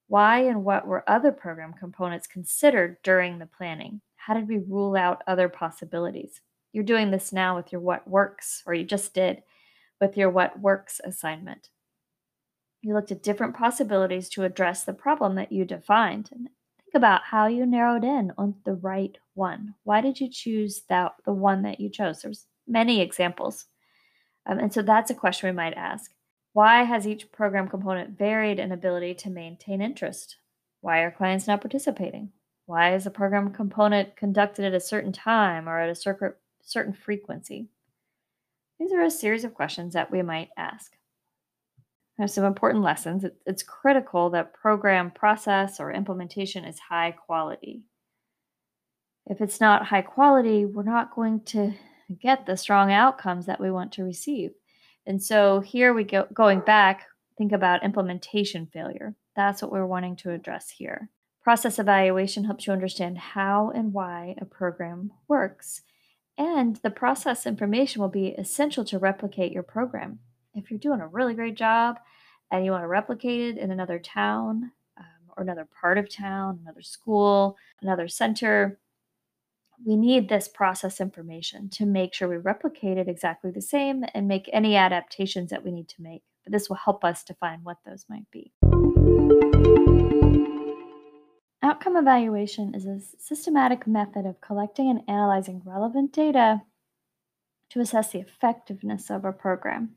Why 0.07 0.39
and 0.39 0.65
what 0.65 0.87
were 0.87 1.07
other 1.07 1.31
program 1.31 1.73
components 1.73 2.25
considered 2.25 2.97
during 3.03 3.37
the 3.37 3.45
planning? 3.45 4.01
How 4.15 4.33
did 4.33 4.47
we 4.47 4.57
rule 4.57 4.95
out 4.95 5.21
other 5.27 5.47
possibilities? 5.47 6.41
You're 6.73 6.83
doing 6.83 7.11
this 7.11 7.31
now 7.31 7.55
with 7.55 7.71
your 7.71 7.81
What 7.81 8.07
Works, 8.07 8.63
or 8.65 8.73
you 8.73 8.83
just 8.83 9.13
did 9.13 9.43
with 9.99 10.17
your 10.17 10.31
What 10.31 10.59
Works 10.59 10.99
assignment. 11.03 11.69
You 12.81 12.95
looked 12.95 13.11
at 13.11 13.21
different 13.21 13.55
possibilities 13.55 14.27
to 14.29 14.43
address 14.43 14.83
the 14.83 14.93
problem 14.93 15.35
that 15.35 15.51
you 15.51 15.65
defined. 15.65 16.29
And 16.31 16.49
think 16.79 16.95
about 16.95 17.21
how 17.25 17.45
you 17.45 17.67
narrowed 17.67 18.03
in 18.03 18.31
on 18.39 18.55
the 18.65 18.73
right 18.73 19.15
one. 19.35 19.75
Why 19.83 20.01
did 20.01 20.19
you 20.19 20.31
choose 20.31 20.81
that 20.89 21.11
the 21.25 21.31
one 21.31 21.61
that 21.61 21.79
you 21.79 21.91
chose? 21.91 22.23
There's 22.23 22.47
many 22.67 23.01
examples. 23.01 23.67
Um, 24.47 24.57
and 24.57 24.73
so 24.73 24.81
that's 24.81 25.11
a 25.11 25.13
question 25.13 25.47
we 25.47 25.55
might 25.55 25.75
ask. 25.75 26.11
Why 26.53 26.83
has 26.83 27.07
each 27.07 27.31
program 27.31 27.67
component 27.67 28.17
varied 28.17 28.59
in 28.59 28.71
ability 28.71 29.13
to 29.15 29.29
maintain 29.29 29.81
interest? 29.81 30.37
Why 30.81 30.99
are 30.99 31.11
clients 31.11 31.47
not 31.47 31.61
participating? 31.61 32.31
Why 32.65 32.93
is 32.95 33.05
a 33.05 33.11
program 33.11 33.53
component 33.53 34.15
conducted 34.15 34.65
at 34.65 34.73
a 34.73 34.79
certain 34.79 35.11
time 35.11 35.69
or 35.69 35.79
at 35.79 35.89
a 35.89 35.95
cer- 35.95 36.37
certain 36.61 36.93
frequency? 36.93 37.69
These 38.79 38.91
are 38.91 39.03
a 39.03 39.11
series 39.11 39.43
of 39.43 39.53
questions 39.53 39.93
that 39.93 40.11
we 40.11 40.21
might 40.21 40.49
ask. 40.57 40.93
There's 42.17 42.33
some 42.33 42.45
important 42.45 42.83
lessons. 42.83 43.25
It's 43.45 43.63
critical 43.63 44.29
that 44.31 44.53
program 44.53 45.11
process 45.11 45.79
or 45.79 45.91
implementation 45.91 46.65
is 46.65 46.79
high 46.79 47.11
quality. 47.11 47.83
If 49.27 49.39
it's 49.39 49.61
not 49.61 49.85
high 49.85 50.01
quality, 50.01 50.65
we're 50.65 50.83
not 50.83 51.15
going 51.15 51.41
to 51.45 51.73
get 52.19 52.45
the 52.45 52.57
strong 52.57 52.91
outcomes 52.91 53.45
that 53.45 53.61
we 53.61 53.71
want 53.71 53.93
to 53.93 54.03
receive. 54.03 54.51
And 55.05 55.21
so 55.21 55.59
here 55.59 55.93
we 55.93 56.03
go 56.03 56.27
going 56.33 56.59
back, 56.61 57.07
think 57.37 57.51
about 57.51 57.83
implementation 57.83 58.67
failure. 58.67 59.15
That's 59.35 59.61
what 59.61 59.71
we're 59.71 59.85
wanting 59.85 60.15
to 60.17 60.31
address 60.31 60.69
here. 60.69 61.09
Process 61.41 61.79
evaluation 61.79 62.43
helps 62.43 62.67
you 62.67 62.73
understand 62.73 63.17
how 63.17 63.71
and 63.73 63.93
why 63.93 64.35
a 64.39 64.45
program 64.45 65.11
works. 65.27 65.81
And 66.37 66.75
the 66.77 66.91
process 66.91 67.45
information 67.45 68.01
will 68.01 68.09
be 68.09 68.29
essential 68.29 68.85
to 68.85 68.99
replicate 68.99 69.51
your 69.51 69.63
program. 69.63 70.19
If 70.53 70.69
you're 70.69 70.79
doing 70.79 71.01
a 71.01 71.07
really 71.07 71.33
great 71.33 71.55
job 71.55 71.97
and 72.51 72.63
you 72.63 72.71
want 72.71 72.83
to 72.83 72.87
replicate 72.87 73.41
it 73.41 73.57
in 73.57 73.71
another 73.71 73.97
town 73.97 74.71
um, 74.97 75.31
or 75.35 75.43
another 75.43 75.67
part 75.79 75.97
of 75.97 76.13
town, 76.13 76.59
another 76.61 76.81
school, 76.81 77.57
another 77.81 78.07
center, 78.07 78.77
we 79.85 79.95
need 79.95 80.29
this 80.29 80.47
process 80.47 81.01
information 81.01 81.69
to 81.69 81.85
make 81.85 82.13
sure 82.13 82.27
we 82.27 82.37
replicate 82.37 82.97
it 82.97 83.07
exactly 83.07 83.51
the 83.51 83.61
same 83.61 84.03
and 84.13 84.27
make 84.27 84.49
any 84.53 84.75
adaptations 84.75 85.49
that 85.49 85.63
we 85.63 85.71
need 85.71 85.87
to 85.89 86.01
make. 86.01 86.23
But 86.43 86.53
this 86.53 86.69
will 86.69 86.77
help 86.77 87.03
us 87.03 87.23
define 87.23 87.61
what 87.63 87.77
those 87.85 88.05
might 88.09 88.29
be. 88.31 88.51
Outcome 91.63 91.95
evaluation 91.95 92.73
is 92.75 92.85
a 92.85 92.99
systematic 93.19 93.87
method 93.87 94.25
of 94.25 94.41
collecting 94.41 94.89
and 94.89 95.01
analyzing 95.07 95.61
relevant 95.65 96.11
data 96.11 96.61
to 97.69 97.79
assess 97.79 98.11
the 98.11 98.19
effectiveness 98.19 99.09
of 99.09 99.25
a 99.25 99.31
program. 99.31 99.95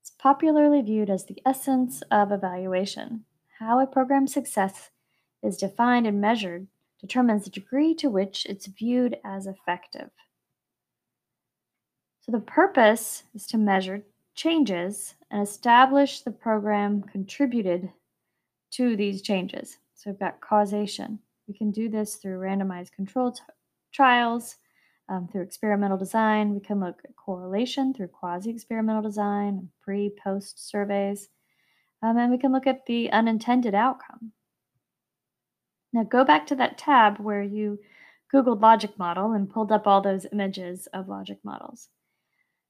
It's 0.00 0.10
popularly 0.10 0.82
viewed 0.82 1.10
as 1.10 1.26
the 1.26 1.40
essence 1.44 2.02
of 2.10 2.32
evaluation. 2.32 3.24
How 3.58 3.80
a 3.80 3.86
program's 3.86 4.32
success 4.32 4.90
is 5.42 5.56
defined 5.56 6.06
and 6.06 6.20
measured 6.20 6.68
determines 7.02 7.44
the 7.44 7.50
degree 7.50 7.94
to 7.96 8.08
which 8.08 8.46
it's 8.46 8.66
viewed 8.66 9.18
as 9.24 9.46
effective. 9.46 10.10
So 12.20 12.32
the 12.32 12.40
purpose 12.40 13.24
is 13.34 13.46
to 13.48 13.58
measure 13.58 14.02
changes 14.34 15.14
and 15.30 15.42
establish 15.42 16.20
the 16.20 16.30
program 16.30 17.02
contributed 17.02 17.90
to 18.72 18.96
these 18.96 19.20
changes. 19.20 19.78
So 19.94 20.10
we've 20.10 20.20
got 20.20 20.40
causation. 20.40 21.18
We 21.48 21.54
can 21.54 21.70
do 21.70 21.88
this 21.88 22.16
through 22.16 22.38
randomized 22.38 22.92
controlled 22.92 23.40
trials, 23.92 24.56
um, 25.08 25.28
through 25.28 25.42
experimental 25.42 25.98
design. 25.98 26.54
We 26.54 26.60
can 26.60 26.80
look 26.80 27.00
at 27.04 27.16
correlation 27.16 27.92
through 27.92 28.08
quasi 28.08 28.50
experimental 28.50 29.02
design 29.02 29.68
pre 29.82 30.12
post 30.22 30.68
surveys. 30.70 31.28
Um, 32.02 32.16
and 32.18 32.30
we 32.30 32.38
can 32.38 32.52
look 32.52 32.66
at 32.66 32.86
the 32.86 33.10
unintended 33.12 33.74
outcome. 33.74 34.32
Now 35.92 36.04
go 36.04 36.24
back 36.24 36.46
to 36.48 36.54
that 36.56 36.78
tab 36.78 37.18
where 37.18 37.42
you 37.42 37.78
Googled 38.34 38.62
logic 38.62 38.98
model 38.98 39.32
and 39.32 39.50
pulled 39.50 39.70
up 39.70 39.86
all 39.86 40.00
those 40.00 40.26
images 40.32 40.88
of 40.94 41.08
logic 41.08 41.38
models. 41.44 41.88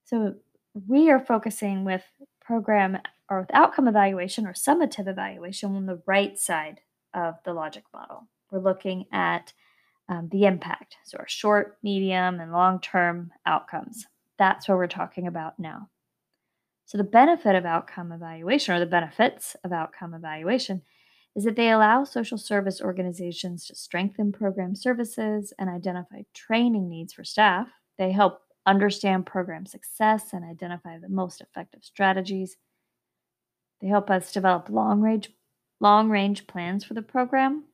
So 0.03 0.35
we 0.73 1.09
are 1.09 1.19
focusing 1.19 1.85
with 1.85 2.03
program 2.41 2.97
or 3.29 3.41
with 3.41 3.53
outcome 3.53 3.87
evaluation 3.87 4.45
or 4.45 4.53
summative 4.53 5.07
evaluation 5.07 5.75
on 5.75 5.85
the 5.85 6.01
right 6.05 6.37
side 6.37 6.81
of 7.13 7.35
the 7.45 7.53
logic 7.53 7.85
model. 7.93 8.27
We're 8.51 8.59
looking 8.59 9.05
at 9.11 9.53
um, 10.09 10.27
the 10.31 10.45
impact, 10.45 10.97
so 11.05 11.17
our 11.17 11.27
short, 11.27 11.77
medium, 11.81 12.41
and 12.41 12.51
long 12.51 12.81
term 12.81 13.31
outcomes. 13.45 14.05
That's 14.37 14.67
what 14.67 14.77
we're 14.77 14.87
talking 14.87 15.27
about 15.27 15.57
now. 15.57 15.89
So, 16.85 16.97
the 16.97 17.05
benefit 17.05 17.55
of 17.55 17.65
outcome 17.65 18.11
evaluation, 18.11 18.75
or 18.75 18.79
the 18.79 18.85
benefits 18.85 19.55
of 19.63 19.71
outcome 19.71 20.13
evaluation, 20.13 20.81
is 21.35 21.43
that 21.45 21.55
they 21.55 21.71
allow 21.71 22.03
social 22.03 22.37
service 22.37 22.81
organizations 22.81 23.65
to 23.65 23.75
strengthen 23.75 24.31
program 24.31 24.75
services 24.75 25.53
and 25.57 25.69
identify 25.69 26.21
training 26.33 26.89
needs 26.89 27.13
for 27.13 27.23
staff. 27.23 27.67
They 27.97 28.11
help 28.11 28.41
understand 28.65 29.25
program 29.25 29.65
success 29.65 30.33
and 30.33 30.45
identify 30.45 30.97
the 30.97 31.09
most 31.09 31.41
effective 31.41 31.83
strategies. 31.83 32.57
They 33.81 33.87
help 33.87 34.09
us 34.09 34.31
develop 34.31 34.69
long 34.69 35.01
range, 35.01 35.31
long 35.79 36.09
range 36.09 36.47
plans 36.47 36.85
for 36.85 36.93
the 36.93 37.01
program 37.01 37.65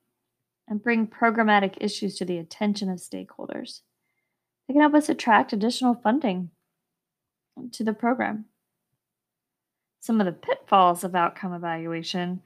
and 0.68 0.82
bring 0.82 1.08
programmatic 1.08 1.76
issues 1.82 2.16
to 2.18 2.26
the 2.26 2.38
attention 2.38 2.90
of 2.90 3.00
stakeholders. 3.00 3.82
They 4.68 4.74
can 4.74 4.82
help 4.82 4.94
us 4.94 5.10
attract 5.10 5.52
additional 5.52 5.96
funding 5.96 6.52
to 7.72 7.84
the 7.84 7.94
program. 7.94 8.46
Some 10.00 10.22
of 10.22 10.26
the 10.26 10.32
pitfalls 10.32 11.04
of 11.04 11.14
outcome 11.14 11.54
evaluation 11.54 12.42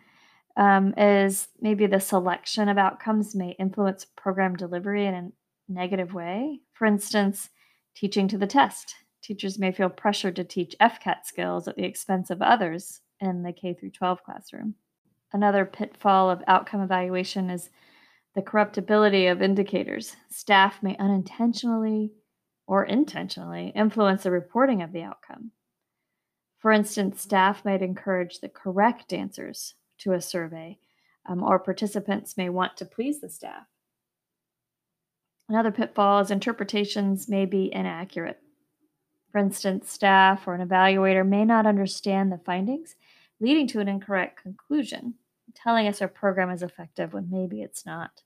um, 0.57 0.93
is 0.97 1.47
maybe 1.59 1.87
the 1.87 1.99
selection 1.99 2.69
of 2.69 2.77
outcomes 2.77 3.35
may 3.35 3.55
influence 3.59 4.05
program 4.15 4.55
delivery 4.55 5.05
in 5.05 5.13
a 5.13 5.29
negative 5.67 6.13
way. 6.13 6.59
For 6.73 6.85
instance, 6.85 7.49
teaching 7.95 8.27
to 8.27 8.37
the 8.37 8.47
test. 8.47 8.95
Teachers 9.21 9.57
may 9.57 9.71
feel 9.71 9.89
pressured 9.89 10.35
to 10.35 10.43
teach 10.43 10.75
FCAT 10.81 11.25
skills 11.25 11.67
at 11.67 11.75
the 11.75 11.85
expense 11.85 12.29
of 12.29 12.41
others 12.41 13.01
in 13.19 13.43
the 13.43 13.53
K 13.53 13.73
through 13.73 13.91
12 13.91 14.23
classroom. 14.23 14.75
Another 15.31 15.65
pitfall 15.65 16.29
of 16.29 16.43
outcome 16.45 16.81
evaluation 16.81 17.49
is 17.49 17.69
the 18.35 18.41
corruptibility 18.41 19.27
of 19.27 19.41
indicators. 19.41 20.15
Staff 20.29 20.83
may 20.83 20.97
unintentionally 20.97 22.11
or 22.67 22.83
intentionally 22.83 23.71
influence 23.75 24.23
the 24.23 24.31
reporting 24.31 24.81
of 24.81 24.91
the 24.91 25.03
outcome. 25.03 25.51
For 26.59 26.71
instance, 26.71 27.21
staff 27.21 27.65
might 27.65 27.81
encourage 27.81 28.39
the 28.39 28.49
correct 28.49 29.13
answers 29.13 29.75
to 30.03 30.13
a 30.13 30.21
survey, 30.21 30.77
um, 31.25 31.43
or 31.43 31.59
participants 31.59 32.37
may 32.37 32.49
want 32.49 32.77
to 32.77 32.85
please 32.85 33.19
the 33.19 33.29
staff. 33.29 33.65
Another 35.49 35.71
pitfall 35.71 36.19
is 36.19 36.31
interpretations 36.31 37.27
may 37.27 37.45
be 37.45 37.73
inaccurate. 37.73 38.39
For 39.31 39.39
instance, 39.39 39.91
staff 39.91 40.47
or 40.47 40.55
an 40.55 40.67
evaluator 40.67 41.27
may 41.27 41.43
not 41.43 41.65
understand 41.65 42.31
the 42.31 42.37
findings, 42.37 42.95
leading 43.39 43.67
to 43.67 43.79
an 43.79 43.87
incorrect 43.87 44.41
conclusion 44.41 45.15
telling 45.53 45.87
us 45.87 46.01
our 46.01 46.07
program 46.07 46.49
is 46.49 46.63
effective 46.63 47.13
when 47.13 47.29
maybe 47.29 47.61
it's 47.61 47.85
not. 47.85 48.21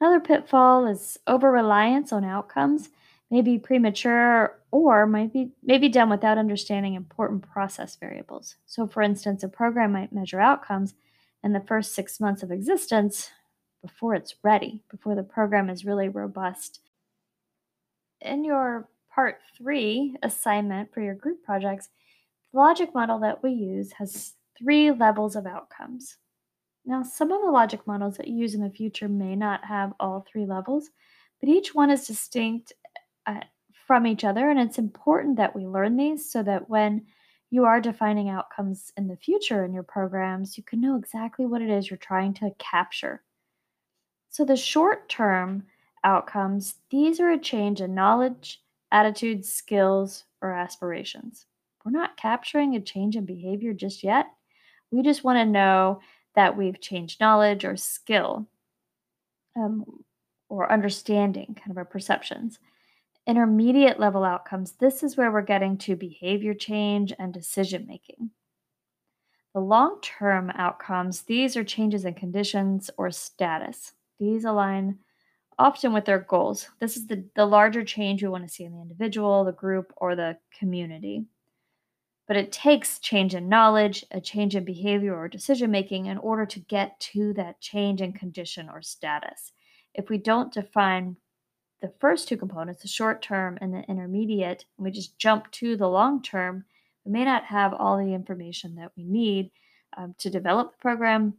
Another 0.00 0.20
pitfall 0.20 0.86
is 0.86 1.18
over 1.26 1.50
reliance 1.50 2.12
on 2.12 2.24
outcomes, 2.24 2.88
may 3.30 3.42
be 3.42 3.58
premature 3.58 4.58
or 4.70 5.06
might 5.06 5.32
be, 5.32 5.50
may 5.62 5.78
be 5.78 5.88
done 5.88 6.10
without 6.10 6.38
understanding 6.38 6.94
important 6.94 7.42
process 7.42 7.96
variables. 7.96 8.56
So, 8.66 8.86
for 8.86 9.02
instance, 9.02 9.42
a 9.42 9.48
program 9.48 9.92
might 9.92 10.12
measure 10.12 10.40
outcomes 10.40 10.94
in 11.42 11.52
the 11.52 11.60
first 11.60 11.94
six 11.94 12.20
months 12.20 12.42
of 12.42 12.50
existence 12.50 13.30
before 13.82 14.14
it's 14.14 14.34
ready, 14.42 14.82
before 14.90 15.14
the 15.14 15.22
program 15.22 15.70
is 15.70 15.84
really 15.84 16.08
robust. 16.08 16.80
In 18.20 18.44
your 18.44 18.88
part 19.14 19.38
three 19.56 20.16
assignment 20.22 20.92
for 20.92 21.00
your 21.00 21.14
group 21.14 21.44
projects, 21.44 21.88
the 22.52 22.58
logic 22.58 22.94
model 22.94 23.18
that 23.20 23.42
we 23.42 23.50
use 23.50 23.92
has 23.92 24.34
three 24.58 24.90
levels 24.90 25.36
of 25.36 25.46
outcomes. 25.46 26.16
Now, 26.84 27.02
some 27.02 27.30
of 27.30 27.42
the 27.42 27.50
logic 27.50 27.86
models 27.86 28.16
that 28.16 28.28
you 28.28 28.36
use 28.36 28.54
in 28.54 28.62
the 28.62 28.70
future 28.70 29.08
may 29.08 29.36
not 29.36 29.64
have 29.64 29.92
all 30.00 30.26
three 30.26 30.46
levels, 30.46 30.90
but 31.38 31.48
each 31.48 31.74
one 31.74 31.90
is 31.90 32.06
distinct 32.06 32.72
uh, 33.28 33.40
from 33.86 34.06
each 34.06 34.24
other, 34.24 34.50
and 34.50 34.58
it's 34.58 34.78
important 34.78 35.36
that 35.36 35.54
we 35.54 35.66
learn 35.66 35.96
these 35.96 36.30
so 36.30 36.42
that 36.42 36.68
when 36.68 37.06
you 37.50 37.64
are 37.64 37.80
defining 37.80 38.28
outcomes 38.28 38.92
in 38.96 39.06
the 39.06 39.16
future 39.16 39.64
in 39.64 39.72
your 39.72 39.84
programs, 39.84 40.58
you 40.58 40.64
can 40.64 40.80
know 40.80 40.96
exactly 40.96 41.46
what 41.46 41.62
it 41.62 41.70
is 41.70 41.88
you're 41.88 41.96
trying 41.96 42.34
to 42.34 42.50
capture. 42.58 43.22
So, 44.30 44.44
the 44.44 44.56
short 44.56 45.08
term 45.08 45.64
outcomes, 46.02 46.74
these 46.90 47.20
are 47.20 47.30
a 47.30 47.38
change 47.38 47.80
in 47.80 47.94
knowledge, 47.94 48.60
attitudes, 48.90 49.52
skills, 49.52 50.24
or 50.42 50.52
aspirations. 50.52 51.46
We're 51.84 51.92
not 51.92 52.16
capturing 52.16 52.74
a 52.74 52.80
change 52.80 53.16
in 53.16 53.24
behavior 53.24 53.72
just 53.72 54.02
yet, 54.02 54.26
we 54.90 55.02
just 55.02 55.24
want 55.24 55.38
to 55.38 55.44
know 55.44 56.00
that 56.34 56.56
we've 56.56 56.80
changed 56.80 57.20
knowledge 57.20 57.64
or 57.64 57.76
skill 57.76 58.46
um, 59.56 59.84
or 60.48 60.70
understanding, 60.72 61.56
kind 61.58 61.70
of 61.70 61.76
our 61.76 61.84
perceptions. 61.84 62.58
Intermediate 63.28 64.00
level 64.00 64.24
outcomes, 64.24 64.72
this 64.72 65.02
is 65.02 65.18
where 65.18 65.30
we're 65.30 65.42
getting 65.42 65.76
to 65.76 65.94
behavior 65.94 66.54
change 66.54 67.12
and 67.18 67.30
decision 67.30 67.86
making. 67.86 68.30
The 69.52 69.60
long 69.60 70.00
term 70.00 70.50
outcomes, 70.54 71.20
these 71.22 71.54
are 71.54 71.62
changes 71.62 72.06
in 72.06 72.14
conditions 72.14 72.88
or 72.96 73.10
status. 73.10 73.92
These 74.18 74.46
align 74.46 75.00
often 75.58 75.92
with 75.92 76.06
their 76.06 76.20
goals. 76.20 76.70
This 76.80 76.96
is 76.96 77.06
the, 77.06 77.22
the 77.36 77.44
larger 77.44 77.84
change 77.84 78.22
we 78.22 78.30
want 78.30 78.48
to 78.48 78.52
see 78.52 78.64
in 78.64 78.72
the 78.72 78.80
individual, 78.80 79.44
the 79.44 79.52
group, 79.52 79.92
or 79.98 80.16
the 80.16 80.38
community. 80.58 81.26
But 82.26 82.38
it 82.38 82.50
takes 82.50 82.98
change 82.98 83.34
in 83.34 83.46
knowledge, 83.46 84.06
a 84.10 84.22
change 84.22 84.56
in 84.56 84.64
behavior 84.64 85.14
or 85.14 85.28
decision 85.28 85.70
making 85.70 86.06
in 86.06 86.16
order 86.16 86.46
to 86.46 86.60
get 86.60 86.98
to 87.00 87.34
that 87.34 87.60
change 87.60 88.00
in 88.00 88.14
condition 88.14 88.70
or 88.70 88.80
status. 88.80 89.52
If 89.92 90.08
we 90.08 90.16
don't 90.16 90.50
define 90.50 91.16
the 91.80 91.92
first 92.00 92.28
two 92.28 92.36
components, 92.36 92.82
the 92.82 92.88
short 92.88 93.22
term 93.22 93.58
and 93.60 93.72
the 93.72 93.82
intermediate, 93.88 94.64
and 94.76 94.84
we 94.84 94.90
just 94.90 95.18
jump 95.18 95.50
to 95.52 95.76
the 95.76 95.88
long 95.88 96.22
term, 96.22 96.64
we 97.04 97.12
may 97.12 97.24
not 97.24 97.44
have 97.44 97.72
all 97.74 97.96
the 97.96 98.14
information 98.14 98.74
that 98.76 98.92
we 98.96 99.04
need 99.04 99.50
um, 99.96 100.14
to 100.18 100.30
develop 100.30 100.72
the 100.72 100.78
program, 100.78 101.34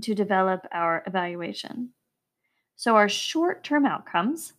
to 0.00 0.14
develop 0.14 0.66
our 0.72 1.02
evaluation. 1.06 1.90
So, 2.76 2.96
our 2.96 3.08
short 3.08 3.64
term 3.64 3.84
outcomes, 3.84 4.54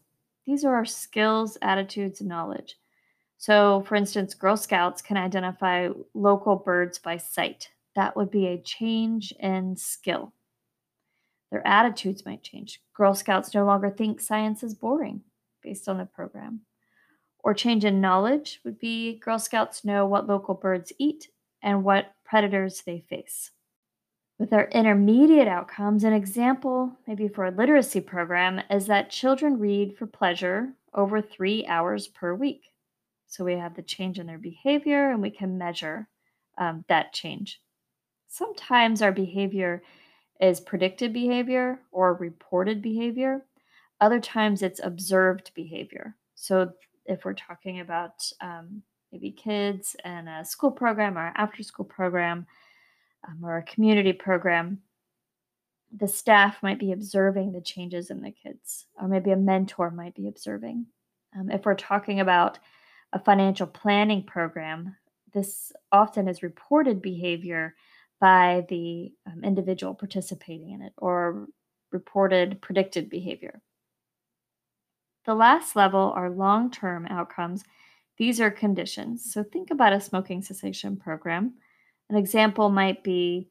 these 0.45 0.65
are 0.65 0.75
our 0.75 0.85
skills, 0.85 1.57
attitudes, 1.61 2.19
and 2.19 2.29
knowledge. 2.29 2.77
So, 3.37 3.83
for 3.87 3.95
instance, 3.95 4.33
Girl 4.33 4.57
Scouts 4.57 5.01
can 5.01 5.15
identify 5.15 5.89
local 6.13 6.57
birds 6.57 6.99
by 6.99 7.17
sight. 7.17 7.69
That 7.95 8.15
would 8.15 8.29
be 8.29 8.47
a 8.47 8.61
change 8.61 9.33
in 9.39 9.75
skill. 9.77 10.33
Their 11.51 11.65
attitudes 11.65 12.25
might 12.25 12.43
change. 12.43 12.81
Girl 12.93 13.13
Scouts 13.13 13.53
no 13.53 13.65
longer 13.65 13.89
think 13.89 14.21
science 14.21 14.63
is 14.63 14.75
boring 14.75 15.21
based 15.63 15.89
on 15.89 15.97
the 15.97 16.05
program. 16.05 16.61
Or 17.43 17.53
change 17.53 17.85
in 17.85 18.01
knowledge 18.01 18.59
would 18.63 18.79
be 18.79 19.19
Girl 19.19 19.39
Scouts 19.39 19.83
know 19.83 20.05
what 20.05 20.27
local 20.27 20.53
birds 20.53 20.93
eat 20.99 21.29
and 21.61 21.83
what 21.83 22.13
predators 22.23 22.81
they 22.81 23.03
face. 23.09 23.51
With 24.37 24.53
our 24.53 24.69
intermediate 24.69 25.47
outcomes, 25.47 26.03
an 26.03 26.13
example, 26.13 26.97
maybe 27.05 27.27
for 27.27 27.45
a 27.45 27.51
literacy 27.51 27.99
program, 27.99 28.61
is 28.69 28.87
that 28.87 29.09
children 29.09 29.59
read 29.59 29.97
for 29.97 30.05
pleasure 30.05 30.73
over 30.93 31.21
three 31.21 31.65
hours 31.67 32.07
per 32.07 32.33
week. 32.33 32.63
So 33.27 33.43
we 33.43 33.53
have 33.53 33.75
the 33.75 33.81
change 33.81 34.17
in 34.17 34.27
their 34.27 34.37
behavior 34.37 35.11
and 35.11 35.21
we 35.21 35.29
can 35.29 35.57
measure 35.57 36.07
um, 36.57 36.85
that 36.87 37.13
change. 37.13 37.61
Sometimes 38.27 39.01
our 39.01 39.11
behavior 39.11 39.83
is 40.39 40.59
predicted 40.59 41.13
behavior 41.13 41.79
or 41.91 42.13
reported 42.13 42.81
behavior. 42.81 43.45
Other 43.99 44.19
times 44.19 44.61
it's 44.61 44.79
observed 44.83 45.51
behavior. 45.53 46.15
So 46.35 46.71
if 47.05 47.25
we're 47.25 47.33
talking 47.33 47.81
about 47.81 48.31
um, 48.39 48.81
maybe 49.11 49.31
kids 49.31 49.95
and 50.03 50.29
a 50.29 50.45
school 50.45 50.71
program 50.71 51.17
or 51.17 51.33
after 51.35 51.63
school 51.63 51.85
program 51.85 52.45
um, 53.27 53.43
or 53.43 53.57
a 53.57 53.63
community 53.63 54.13
program, 54.13 54.79
the 55.97 56.07
staff 56.07 56.61
might 56.61 56.79
be 56.79 56.91
observing 56.91 57.51
the 57.51 57.61
changes 57.61 58.11
in 58.11 58.21
the 58.21 58.31
kids, 58.31 58.85
or 59.01 59.07
maybe 59.07 59.31
a 59.31 59.35
mentor 59.35 59.89
might 59.89 60.15
be 60.15 60.27
observing. 60.27 60.85
Um, 61.37 61.49
if 61.49 61.65
we're 61.65 61.75
talking 61.75 62.19
about 62.19 62.59
a 63.11 63.19
financial 63.19 63.67
planning 63.67 64.23
program, 64.23 64.95
this 65.33 65.71
often 65.91 66.27
is 66.27 66.43
reported 66.43 67.01
behavior 67.01 67.75
by 68.19 68.65
the 68.69 69.11
um, 69.25 69.43
individual 69.43 69.93
participating 69.93 70.71
in 70.71 70.81
it 70.81 70.93
or 70.97 71.47
reported 71.91 72.61
predicted 72.61 73.09
behavior. 73.09 73.61
The 75.25 75.35
last 75.35 75.75
level 75.75 76.11
are 76.15 76.29
long 76.29 76.71
term 76.71 77.05
outcomes. 77.07 77.63
These 78.17 78.41
are 78.41 78.51
conditions. 78.51 79.31
So 79.31 79.43
think 79.43 79.71
about 79.71 79.93
a 79.93 80.01
smoking 80.01 80.41
cessation 80.41 80.97
program. 80.97 81.53
An 82.09 82.15
example 82.15 82.69
might 82.69 83.03
be 83.03 83.49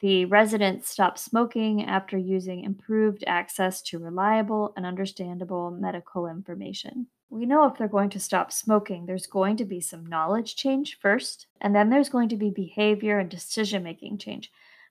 the 0.00 0.26
residents 0.26 0.88
stop 0.88 1.18
smoking 1.18 1.84
after 1.84 2.16
using 2.16 2.62
improved 2.62 3.24
access 3.26 3.82
to 3.82 3.98
reliable 3.98 4.72
and 4.76 4.86
understandable 4.86 5.70
medical 5.72 6.26
information 6.28 7.08
we 7.30 7.44
know 7.46 7.66
if 7.66 7.76
they're 7.76 7.88
going 7.88 8.10
to 8.10 8.20
stop 8.20 8.52
smoking, 8.52 9.06
there's 9.06 9.26
going 9.26 9.56
to 9.58 9.64
be 9.64 9.80
some 9.80 10.06
knowledge 10.06 10.56
change 10.56 10.98
first, 11.00 11.46
and 11.60 11.74
then 11.74 11.90
there's 11.90 12.08
going 12.08 12.28
to 12.30 12.36
be 12.36 12.50
behavior 12.50 13.18
and 13.18 13.28
decision 13.28 13.82
making 13.82 14.18
change 14.18 14.50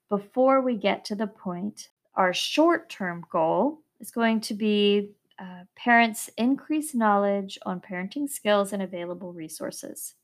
before 0.09 0.61
we 0.61 0.75
get 0.75 1.03
to 1.05 1.15
the 1.15 1.27
point. 1.27 1.89
Our 2.15 2.33
short 2.33 2.89
term 2.89 3.25
goal 3.31 3.81
is 3.99 4.11
going 4.11 4.41
to 4.41 4.53
be 4.53 5.11
uh, 5.39 5.63
parents 5.75 6.29
increase 6.37 6.95
knowledge 6.95 7.59
on 7.65 7.81
parenting 7.81 8.29
skills 8.29 8.73
and 8.73 8.81
available 8.81 9.33
resources. 9.33 10.15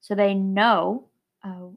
So 0.00 0.14
they 0.14 0.34
know 0.34 1.08
uh, 1.42 1.68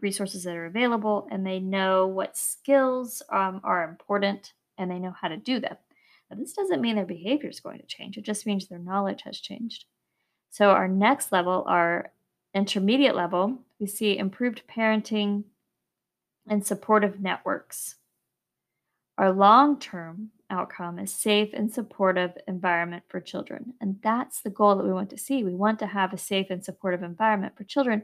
resources 0.00 0.44
that 0.44 0.56
are 0.56 0.66
available 0.66 1.28
and 1.30 1.46
they 1.46 1.60
know 1.60 2.06
what 2.06 2.36
skills 2.36 3.22
um, 3.30 3.60
are 3.62 3.84
important 3.84 4.52
and 4.78 4.90
they 4.90 4.98
know 4.98 5.14
how 5.20 5.28
to 5.28 5.36
do 5.36 5.60
them. 5.60 5.76
Now, 6.30 6.36
this 6.36 6.52
doesn't 6.52 6.80
mean 6.80 6.96
their 6.96 7.06
behavior 7.06 7.48
is 7.48 7.60
going 7.60 7.78
to 7.78 7.86
change, 7.86 8.16
it 8.16 8.24
just 8.24 8.46
means 8.46 8.66
their 8.66 8.78
knowledge 8.78 9.22
has 9.22 9.38
changed. 9.38 9.84
So, 10.50 10.70
our 10.70 10.88
next 10.88 11.32
level, 11.32 11.64
our 11.66 12.12
intermediate 12.54 13.14
level, 13.14 13.58
we 13.78 13.86
see 13.86 14.16
improved 14.16 14.62
parenting 14.68 15.44
and 16.48 16.66
supportive 16.66 17.20
networks. 17.20 17.96
Our 19.18 19.32
long 19.32 19.78
term 19.78 20.30
outcome 20.50 20.98
is 20.98 21.12
safe 21.12 21.50
and 21.52 21.72
supportive 21.72 22.32
environment 22.46 23.04
for 23.08 23.20
children. 23.20 23.74
And 23.80 23.96
that's 24.02 24.40
the 24.40 24.50
goal 24.50 24.76
that 24.76 24.84
we 24.84 24.92
want 24.92 25.10
to 25.10 25.18
see. 25.18 25.42
We 25.42 25.54
want 25.54 25.78
to 25.80 25.86
have 25.86 26.12
a 26.12 26.18
safe 26.18 26.48
and 26.50 26.64
supportive 26.64 27.02
environment 27.02 27.54
for 27.56 27.64
children. 27.64 28.02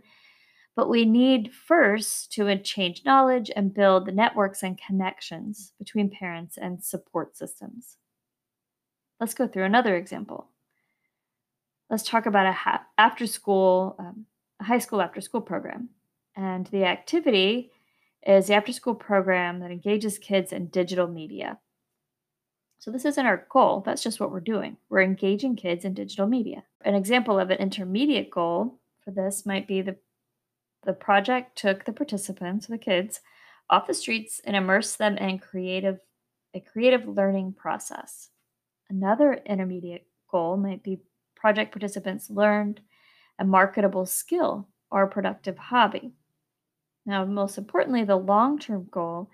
But 0.74 0.88
we 0.88 1.04
need 1.04 1.52
first 1.52 2.32
to 2.32 2.56
change 2.58 3.04
knowledge 3.04 3.50
and 3.54 3.74
build 3.74 4.06
the 4.06 4.12
networks 4.12 4.62
and 4.62 4.80
connections 4.80 5.72
between 5.78 6.10
parents 6.10 6.56
and 6.56 6.82
support 6.82 7.36
systems. 7.36 7.98
Let's 9.22 9.34
go 9.34 9.46
through 9.46 9.66
another 9.66 9.94
example. 9.94 10.48
Let's 11.88 12.02
talk 12.02 12.26
about 12.26 12.48
a 12.48 12.52
ha- 12.52 12.86
after 12.98 13.28
school, 13.28 13.94
um, 13.96 14.26
a 14.58 14.64
high 14.64 14.80
school 14.80 15.00
after 15.00 15.20
school 15.20 15.40
program. 15.40 15.90
And 16.34 16.66
the 16.66 16.86
activity 16.86 17.70
is 18.26 18.48
the 18.48 18.54
after 18.54 18.72
school 18.72 18.96
program 18.96 19.60
that 19.60 19.70
engages 19.70 20.18
kids 20.18 20.52
in 20.52 20.66
digital 20.66 21.06
media. 21.06 21.60
So, 22.80 22.90
this 22.90 23.04
isn't 23.04 23.24
our 23.24 23.46
goal, 23.48 23.84
that's 23.86 24.02
just 24.02 24.18
what 24.18 24.32
we're 24.32 24.40
doing. 24.40 24.76
We're 24.88 25.02
engaging 25.02 25.54
kids 25.54 25.84
in 25.84 25.94
digital 25.94 26.26
media. 26.26 26.64
An 26.84 26.96
example 26.96 27.38
of 27.38 27.50
an 27.50 27.58
intermediate 27.58 28.28
goal 28.28 28.80
for 29.04 29.12
this 29.12 29.46
might 29.46 29.68
be 29.68 29.82
the, 29.82 29.98
the 30.82 30.94
project 30.94 31.56
took 31.56 31.84
the 31.84 31.92
participants, 31.92 32.66
the 32.66 32.76
kids, 32.76 33.20
off 33.70 33.86
the 33.86 33.94
streets 33.94 34.40
and 34.44 34.56
immersed 34.56 34.98
them 34.98 35.16
in 35.16 35.38
creative, 35.38 36.00
a 36.54 36.58
creative 36.58 37.06
learning 37.06 37.52
process. 37.52 38.31
Another 38.92 39.40
intermediate 39.46 40.06
goal 40.30 40.58
might 40.58 40.82
be 40.82 41.00
project 41.34 41.72
participants 41.72 42.28
learned 42.28 42.82
a 43.38 43.44
marketable 43.44 44.04
skill 44.04 44.68
or 44.90 45.04
a 45.04 45.08
productive 45.08 45.56
hobby. 45.56 46.12
Now, 47.06 47.24
most 47.24 47.56
importantly, 47.56 48.04
the 48.04 48.16
long 48.16 48.58
term 48.58 48.88
goal 48.90 49.30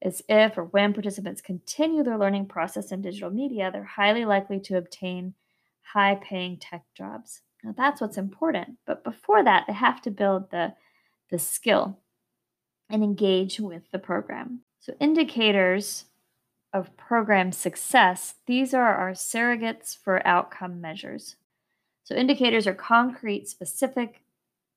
is 0.00 0.22
if 0.28 0.56
or 0.56 0.64
when 0.64 0.92
participants 0.92 1.40
continue 1.40 2.04
their 2.04 2.16
learning 2.16 2.46
process 2.46 2.92
in 2.92 3.02
digital 3.02 3.30
media, 3.30 3.70
they're 3.72 3.82
highly 3.82 4.24
likely 4.24 4.60
to 4.60 4.78
obtain 4.78 5.34
high 5.82 6.14
paying 6.14 6.56
tech 6.56 6.84
jobs. 6.96 7.42
Now, 7.64 7.74
that's 7.76 8.00
what's 8.00 8.16
important. 8.16 8.78
But 8.86 9.02
before 9.02 9.42
that, 9.42 9.64
they 9.66 9.72
have 9.72 10.00
to 10.02 10.12
build 10.12 10.52
the, 10.52 10.74
the 11.30 11.38
skill 11.38 11.98
and 12.88 13.02
engage 13.02 13.58
with 13.58 13.90
the 13.90 13.98
program. 13.98 14.60
So, 14.78 14.94
indicators 15.00 16.04
of 16.72 16.96
program 16.96 17.52
success, 17.52 18.34
these 18.46 18.72
are 18.74 18.94
our 18.94 19.12
surrogates 19.12 19.96
for 19.96 20.26
outcome 20.26 20.80
measures. 20.80 21.36
So, 22.04 22.14
indicators 22.14 22.66
are 22.66 22.74
concrete, 22.74 23.48
specific 23.48 24.22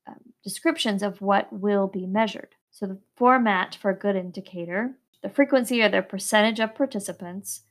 um, 0.08 0.19
descriptions 0.43 1.03
of 1.03 1.21
what 1.21 1.51
will 1.51 1.88
be 1.88 2.06
measured. 2.06 2.56
So, 2.71 2.86
the 2.86 2.99
format 3.15 3.75
for 3.75 3.91
a 3.91 3.97
good 3.97 4.15
indicator, 4.15 4.91
the 5.21 5.29
frequency 5.29 5.82
or 5.82 5.89
the 5.89 6.01
percentage 6.01 6.60
of 6.60 6.75
participants 6.75 7.62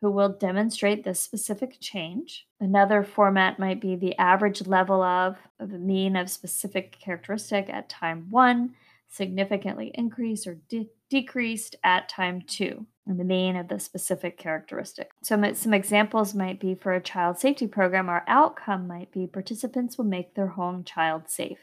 who 0.00 0.10
will 0.10 0.30
demonstrate 0.30 1.04
this 1.04 1.20
specific 1.20 1.76
change. 1.80 2.46
Another 2.58 3.04
format 3.04 3.58
might 3.58 3.80
be 3.80 3.96
the 3.96 4.16
average 4.16 4.66
level 4.66 5.02
of, 5.02 5.36
of 5.58 5.72
a 5.72 5.78
mean 5.78 6.16
of 6.16 6.30
specific 6.30 6.98
characteristic 6.98 7.68
at 7.68 7.88
time 7.90 8.26
one, 8.30 8.74
significantly 9.08 9.90
increased 9.94 10.46
or 10.46 10.54
de- 10.68 10.88
decreased 11.10 11.76
at 11.84 12.08
time 12.08 12.42
two 12.46 12.86
the 13.16 13.24
mean 13.24 13.56
of 13.56 13.68
the 13.68 13.78
specific 13.78 14.38
characteristic. 14.38 15.10
So, 15.22 15.52
some 15.54 15.74
examples 15.74 16.34
might 16.34 16.60
be 16.60 16.74
for 16.74 16.92
a 16.92 17.02
child 17.02 17.38
safety 17.38 17.66
program, 17.66 18.08
our 18.08 18.24
outcome 18.26 18.86
might 18.86 19.12
be 19.12 19.26
participants 19.26 19.96
will 19.96 20.04
make 20.04 20.34
their 20.34 20.48
home 20.48 20.84
child 20.84 21.28
safe. 21.28 21.58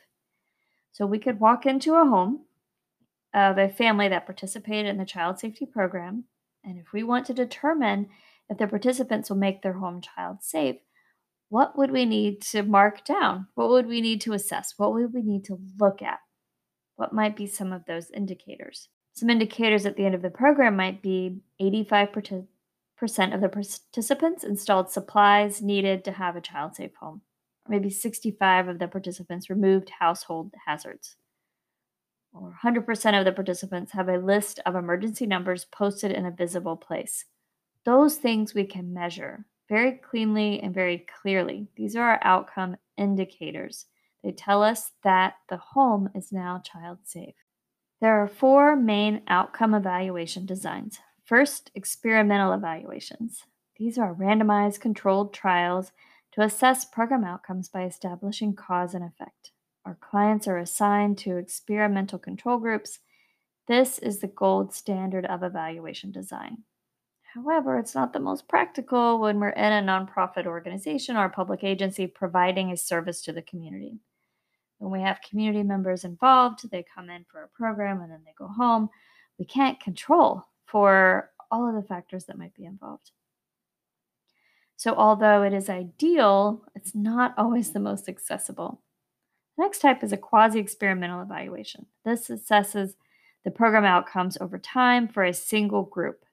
So, 0.92 1.06
we 1.06 1.20
could 1.20 1.40
walk 1.40 1.66
into 1.66 1.96
a 1.96 2.06
home 2.06 2.46
of 3.34 3.58
a 3.58 3.70
family 3.70 4.08
that 4.08 4.26
participated 4.26 4.88
in 4.88 4.98
the 4.98 5.06
child 5.06 5.40
safety 5.40 5.66
program, 5.66 6.26
and 6.64 6.78
if 6.78 6.92
we 6.94 7.04
want 7.04 7.26
to 7.28 7.34
determine 7.34 8.10
if 8.50 8.58
the 8.58 8.68
participants 8.68 9.30
will 9.30 9.38
make 9.38 9.62
their 9.62 9.74
home 9.74 10.02
child 10.02 10.38
safe, 10.42 10.78
what 11.50 11.78
would 11.78 11.92
we 11.92 12.06
need 12.06 12.42
to 12.42 12.64
mark 12.64 13.06
down? 13.06 13.48
What 13.56 13.70
would 13.70 13.88
we 13.88 14.02
need 14.02 14.22
to 14.22 14.34
assess? 14.34 14.74
What 14.78 14.94
would 14.94 15.14
we 15.14 15.22
need 15.22 15.46
to 15.46 15.60
look 15.80 16.02
at? 16.02 16.20
What 16.96 17.14
might 17.14 17.36
be 17.36 17.48
some 17.48 17.72
of 17.72 17.86
those 17.86 18.10
indicators? 18.12 18.90
Some 19.18 19.32
indicators 19.32 19.88
at 19.88 19.96
the 19.96 20.06
end 20.06 20.14
of 20.14 20.22
the 20.22 20.30
program 20.30 20.76
might 20.76 21.02
be 21.02 21.40
85% 21.60 22.46
of 23.34 23.42
the 23.42 23.50
participants 23.50 24.44
installed 24.44 24.92
supplies 24.92 25.60
needed 25.60 26.04
to 26.04 26.12
have 26.12 26.36
a 26.36 26.42
child 26.42 26.76
safe 26.76 26.94
home, 27.00 27.22
or 27.66 27.72
maybe 27.72 27.90
65 27.90 28.68
of 28.68 28.78
the 28.78 28.88
participants 28.88 29.50
removed 29.50 29.90
household 30.00 30.54
hazards. 30.68 31.16
Or 32.32 32.60
100% 32.64 33.18
of 33.18 33.26
the 33.26 33.32
participants 33.32 33.92
have 33.94 34.08
a 34.08 34.20
list 34.20 34.60
of 34.68 34.76
emergency 34.76 35.26
numbers 35.26 35.66
posted 35.66 36.12
in 36.12 36.28
a 36.28 36.32
visible 36.32 36.78
place. 36.78 37.26
Those 37.86 38.18
things 38.18 38.54
we 38.54 38.66
can 38.66 38.94
measure 38.94 39.48
very 39.68 39.94
cleanly 39.94 40.60
and 40.60 40.76
very 40.76 41.08
clearly. 41.24 41.70
These 41.76 41.96
are 41.96 42.08
our 42.08 42.20
outcome 42.22 42.78
indicators. 42.98 43.88
They 44.24 44.32
tell 44.32 44.62
us 44.62 44.92
that 45.04 45.38
the 45.50 45.58
home 45.58 46.12
is 46.14 46.32
now 46.32 46.62
child 46.64 47.00
safe. 47.04 47.34
There 48.00 48.22
are 48.22 48.28
four 48.28 48.76
main 48.76 49.24
outcome 49.28 49.74
evaluation 49.74 50.46
designs. 50.46 51.00
First, 51.26 51.72
experimental 51.74 52.54
evaluations. 52.54 53.44
These 53.78 53.98
are 53.98 54.14
randomized 54.14 54.82
controlled 54.82 55.34
trials 55.34 55.92
to 56.34 56.42
assess 56.42 56.86
program 56.86 57.24
outcomes 57.24 57.70
by 57.70 57.86
establishing 57.86 58.56
cause 58.56 58.94
and 58.94 59.04
effect. 59.04 59.52
Our 59.84 59.98
clients 60.00 60.48
are 60.48 60.58
assigned 60.58 61.18
to 61.20 61.38
experimental 61.38 62.20
control 62.20 62.60
groups. 62.60 63.00
This 63.68 63.98
is 63.98 64.20
the 64.20 64.28
gold 64.28 64.76
standard 64.76 65.26
of 65.26 65.42
evaluation 65.42 66.12
design. 66.12 66.64
However, 67.34 67.80
it's 67.80 67.96
not 67.96 68.14
the 68.14 68.20
most 68.20 68.48
practical 68.48 69.20
when 69.20 69.40
we're 69.40 69.50
in 69.50 69.74
a 69.74 69.82
nonprofit 69.82 70.46
organization 70.46 71.18
or 71.18 71.26
a 71.26 71.30
public 71.30 71.64
agency 71.64 72.06
providing 72.06 72.72
a 72.72 72.78
service 72.78 73.22
to 73.24 73.34
the 73.34 73.42
community. 73.42 74.00
When 74.80 74.92
we 74.92 75.02
have 75.02 75.22
community 75.28 75.64
members 75.64 76.04
involved, 76.04 76.70
they 76.70 76.84
come 76.84 77.10
in 77.10 77.26
for 77.32 77.44
a 77.44 77.48
program 77.48 78.02
and 78.02 78.12
then 78.12 78.22
they 78.26 78.34
go 78.38 78.48
home. 78.48 78.90
We 79.40 79.46
can't 79.46 79.80
control 79.80 80.46
for 80.66 81.32
all 81.50 81.68
of 81.68 81.76
the 81.76 81.88
factors 81.88 82.26
that 82.26 82.38
might 82.38 82.54
be 82.54 82.66
involved. 82.66 83.12
So, 84.76 84.94
although 84.94 85.42
it 85.42 85.54
is 85.54 85.70
ideal, 85.70 86.64
it's 86.76 86.94
not 86.94 87.34
always 87.38 87.72
the 87.72 87.80
most 87.80 88.08
accessible. 88.08 88.82
The 89.58 89.64
next 89.64 89.80
type 89.80 90.04
is 90.04 90.12
a 90.12 90.18
quasi 90.18 90.60
experimental 90.60 91.22
evaluation. 91.22 91.88
This 92.06 92.28
assesses 92.28 92.94
the 93.44 93.50
program 93.50 93.86
outcomes 93.86 94.38
over 94.40 94.60
time 94.60 95.08
for 95.08 95.24
a 95.24 95.34
single 95.34 95.82
group 95.82 96.26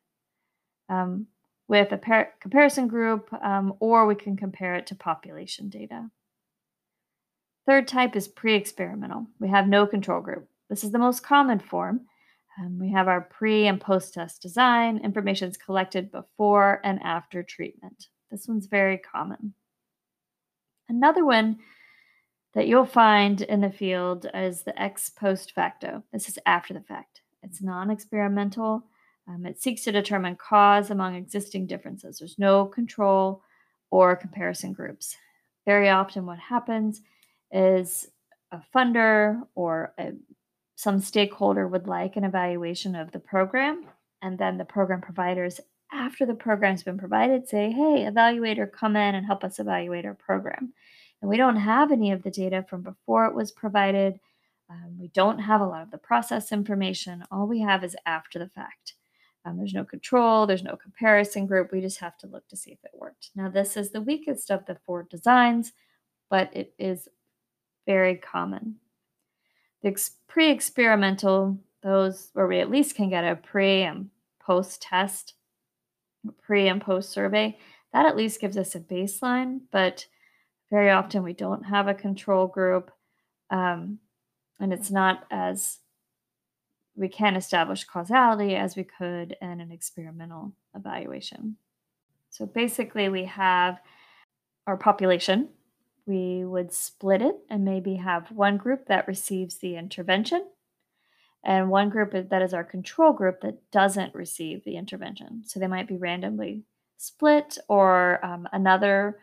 um, 0.90 1.28
with 1.68 1.92
a 1.92 1.96
par- 1.96 2.34
comparison 2.40 2.86
group, 2.86 3.32
um, 3.42 3.74
or 3.80 4.06
we 4.06 4.14
can 4.14 4.36
compare 4.36 4.74
it 4.74 4.86
to 4.88 4.94
population 4.94 5.70
data. 5.70 6.10
Third 7.66 7.88
type 7.88 8.14
is 8.14 8.28
pre 8.28 8.54
experimental. 8.54 9.26
We 9.40 9.48
have 9.48 9.68
no 9.68 9.86
control 9.86 10.20
group. 10.20 10.48
This 10.68 10.84
is 10.84 10.92
the 10.92 10.98
most 10.98 11.22
common 11.22 11.58
form. 11.58 12.02
Um, 12.60 12.78
we 12.78 12.90
have 12.92 13.08
our 13.08 13.22
pre 13.22 13.66
and 13.66 13.80
post 13.80 14.14
test 14.14 14.42
design. 14.42 14.98
Information 14.98 15.48
is 15.48 15.56
collected 15.56 16.12
before 16.12 16.80
and 16.84 17.02
after 17.02 17.42
treatment. 17.42 18.08
This 18.30 18.46
one's 18.46 18.66
very 18.66 18.98
common. 18.98 19.54
Another 20.88 21.24
one 21.24 21.58
that 22.54 22.68
you'll 22.68 22.86
find 22.86 23.40
in 23.42 23.60
the 23.60 23.70
field 23.70 24.26
is 24.34 24.62
the 24.62 24.80
ex 24.80 25.10
post 25.10 25.52
facto. 25.52 26.02
This 26.12 26.28
is 26.28 26.38
after 26.46 26.74
the 26.74 26.80
fact. 26.80 27.22
It's 27.42 27.62
non 27.62 27.90
experimental. 27.90 28.84
Um, 29.26 29.46
it 29.46 29.60
seeks 29.60 29.82
to 29.84 29.92
determine 29.92 30.36
cause 30.36 30.90
among 30.90 31.14
existing 31.14 31.66
differences. 31.66 32.18
There's 32.18 32.38
no 32.38 32.66
control 32.66 33.42
or 33.90 34.16
comparison 34.16 34.74
groups. 34.74 35.16
Very 35.64 35.88
often, 35.88 36.26
what 36.26 36.38
happens 36.38 37.00
is 37.54 38.06
a 38.52 38.60
funder 38.74 39.40
or 39.54 39.94
a, 39.98 40.12
some 40.74 41.00
stakeholder 41.00 41.66
would 41.66 41.86
like 41.86 42.16
an 42.16 42.24
evaluation 42.24 42.94
of 42.94 43.12
the 43.12 43.18
program, 43.18 43.86
and 44.20 44.36
then 44.38 44.58
the 44.58 44.64
program 44.64 45.00
providers, 45.00 45.60
after 45.92 46.26
the 46.26 46.34
program's 46.34 46.82
been 46.82 46.98
provided, 46.98 47.48
say, 47.48 47.70
Hey, 47.70 48.06
evaluator, 48.10 48.70
come 48.70 48.96
in 48.96 49.14
and 49.14 49.24
help 49.24 49.44
us 49.44 49.58
evaluate 49.58 50.04
our 50.04 50.14
program. 50.14 50.72
And 51.22 51.30
we 51.30 51.36
don't 51.36 51.56
have 51.56 51.92
any 51.92 52.10
of 52.10 52.22
the 52.22 52.30
data 52.30 52.66
from 52.68 52.82
before 52.82 53.26
it 53.26 53.34
was 53.34 53.52
provided. 53.52 54.18
Um, 54.68 54.98
we 54.98 55.08
don't 55.08 55.38
have 55.38 55.60
a 55.60 55.66
lot 55.66 55.82
of 55.82 55.90
the 55.90 55.98
process 55.98 56.52
information. 56.52 57.24
All 57.30 57.46
we 57.46 57.60
have 57.60 57.84
is 57.84 57.96
after 58.04 58.38
the 58.38 58.48
fact. 58.48 58.94
Um, 59.44 59.58
there's 59.58 59.74
no 59.74 59.84
control, 59.84 60.46
there's 60.46 60.62
no 60.62 60.76
comparison 60.76 61.46
group. 61.46 61.70
We 61.70 61.80
just 61.80 62.00
have 62.00 62.16
to 62.18 62.26
look 62.26 62.48
to 62.48 62.56
see 62.56 62.72
if 62.72 62.78
it 62.82 62.90
worked. 62.94 63.30
Now, 63.36 63.48
this 63.48 63.76
is 63.76 63.90
the 63.90 64.00
weakest 64.00 64.50
of 64.50 64.64
the 64.66 64.76
four 64.86 65.04
designs, 65.04 65.72
but 66.30 66.54
it 66.56 66.72
is 66.78 67.08
very 67.86 68.16
common. 68.16 68.76
The 69.82 69.96
pre 70.26 70.50
experimental, 70.50 71.58
those 71.82 72.30
where 72.32 72.46
we 72.46 72.60
at 72.60 72.70
least 72.70 72.96
can 72.96 73.10
get 73.10 73.24
a 73.24 73.36
pre 73.36 73.82
and 73.82 74.10
post 74.40 74.82
test, 74.82 75.34
pre 76.42 76.68
and 76.68 76.80
post 76.80 77.10
survey, 77.10 77.58
that 77.92 78.06
at 78.06 78.16
least 78.16 78.40
gives 78.40 78.56
us 78.56 78.74
a 78.74 78.80
baseline, 78.80 79.60
but 79.70 80.06
very 80.70 80.90
often 80.90 81.22
we 81.22 81.32
don't 81.32 81.64
have 81.64 81.86
a 81.86 81.94
control 81.94 82.46
group 82.46 82.90
um, 83.50 83.98
and 84.60 84.72
it's 84.72 84.90
not 84.90 85.24
as 85.30 85.78
we 86.96 87.08
can 87.08 87.36
establish 87.36 87.84
causality 87.84 88.54
as 88.54 88.76
we 88.76 88.84
could 88.84 89.36
in 89.42 89.60
an 89.60 89.70
experimental 89.70 90.52
evaluation. 90.74 91.56
So 92.30 92.46
basically, 92.46 93.08
we 93.08 93.24
have 93.24 93.80
our 94.66 94.76
population, 94.76 95.48
we 96.06 96.44
would 96.44 96.72
split 96.72 97.22
it 97.22 97.36
and 97.48 97.64
maybe 97.64 97.96
have 97.96 98.30
one 98.30 98.56
group 98.56 98.86
that 98.86 99.08
receives 99.08 99.56
the 99.56 99.76
intervention 99.76 100.46
and 101.44 101.68
one 101.68 101.90
group 101.90 102.12
that 102.30 102.42
is 102.42 102.54
our 102.54 102.64
control 102.64 103.12
group 103.12 103.40
that 103.42 103.70
doesn't 103.70 104.14
receive 104.14 104.64
the 104.64 104.76
intervention. 104.76 105.42
So 105.44 105.60
they 105.60 105.66
might 105.66 105.86
be 105.86 105.96
randomly 105.96 106.62
split, 106.96 107.58
or 107.68 108.24
um, 108.24 108.48
another 108.52 109.18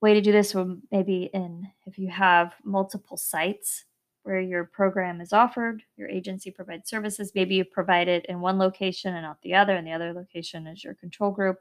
way 0.00 0.12
to 0.12 0.20
do 0.20 0.32
this 0.32 0.54
would 0.54 0.82
maybe 0.92 1.30
in 1.32 1.66
if 1.86 1.98
you 1.98 2.08
have 2.08 2.54
multiple 2.62 3.16
sites 3.16 3.84
where 4.24 4.40
your 4.40 4.64
program 4.64 5.20
is 5.20 5.32
offered, 5.32 5.82
your 5.96 6.08
agency 6.08 6.50
provides 6.50 6.88
services, 6.88 7.32
maybe 7.34 7.54
you 7.54 7.64
provide 7.64 8.08
it 8.08 8.24
in 8.26 8.40
one 8.40 8.58
location 8.58 9.14
and 9.14 9.22
not 9.22 9.40
the 9.42 9.54
other, 9.54 9.76
and 9.76 9.86
the 9.86 9.92
other 9.92 10.12
location 10.12 10.66
is 10.66 10.84
your 10.84 10.94
control 10.94 11.30
group. 11.30 11.58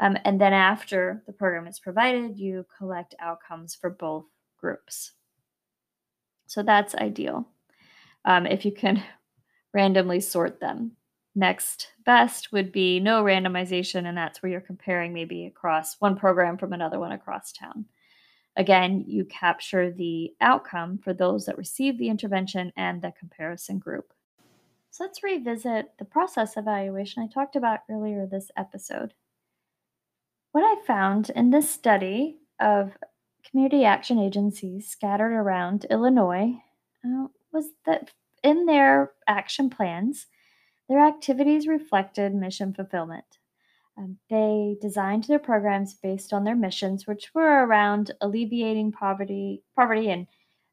Um, 0.00 0.18
and 0.24 0.40
then 0.40 0.52
after 0.52 1.22
the 1.26 1.32
program 1.32 1.66
is 1.66 1.78
provided, 1.78 2.36
you 2.36 2.66
collect 2.76 3.14
outcomes 3.20 3.74
for 3.74 3.90
both 3.90 4.24
groups. 4.58 5.12
So 6.46 6.62
that's 6.62 6.94
ideal 6.94 7.48
um, 8.24 8.46
if 8.46 8.64
you 8.64 8.72
can 8.72 9.02
randomly 9.74 10.20
sort 10.20 10.60
them. 10.60 10.92
Next 11.36 11.88
best 12.04 12.52
would 12.52 12.70
be 12.70 13.00
no 13.00 13.24
randomization, 13.24 14.06
and 14.06 14.16
that's 14.16 14.40
where 14.40 14.52
you're 14.52 14.60
comparing 14.60 15.12
maybe 15.12 15.46
across 15.46 15.96
one 16.00 16.16
program 16.16 16.56
from 16.56 16.72
another 16.72 17.00
one 17.00 17.10
across 17.10 17.52
town. 17.52 17.86
Again, 18.56 19.04
you 19.08 19.24
capture 19.24 19.90
the 19.90 20.32
outcome 20.40 20.98
for 20.98 21.12
those 21.12 21.46
that 21.46 21.58
receive 21.58 21.98
the 21.98 22.08
intervention 22.08 22.72
and 22.76 23.02
the 23.02 23.12
comparison 23.18 23.80
group. 23.80 24.12
So 24.90 25.02
let's 25.02 25.24
revisit 25.24 25.86
the 25.98 26.04
process 26.04 26.56
evaluation 26.56 27.24
I 27.24 27.26
talked 27.26 27.56
about 27.56 27.80
earlier 27.90 28.26
this 28.26 28.52
episode. 28.56 29.12
What 30.54 30.62
I 30.62 30.86
found 30.86 31.30
in 31.30 31.50
this 31.50 31.68
study 31.68 32.36
of 32.60 32.92
community 33.44 33.84
action 33.84 34.20
agencies 34.20 34.86
scattered 34.86 35.32
around 35.32 35.84
Illinois 35.90 36.62
uh, 37.04 37.26
was 37.52 37.70
that 37.86 38.12
in 38.44 38.66
their 38.66 39.10
action 39.26 39.68
plans, 39.68 40.28
their 40.88 41.04
activities 41.04 41.66
reflected 41.66 42.36
mission 42.36 42.72
fulfillment. 42.72 43.24
Um, 43.98 44.18
they 44.30 44.76
designed 44.80 45.24
their 45.24 45.40
programs 45.40 45.94
based 45.94 46.32
on 46.32 46.44
their 46.44 46.54
missions, 46.54 47.04
which 47.04 47.34
were 47.34 47.66
around 47.66 48.12
alleviating 48.20 48.92
poverty, 48.92 49.64
poverty 49.74 50.08
and 50.08 50.28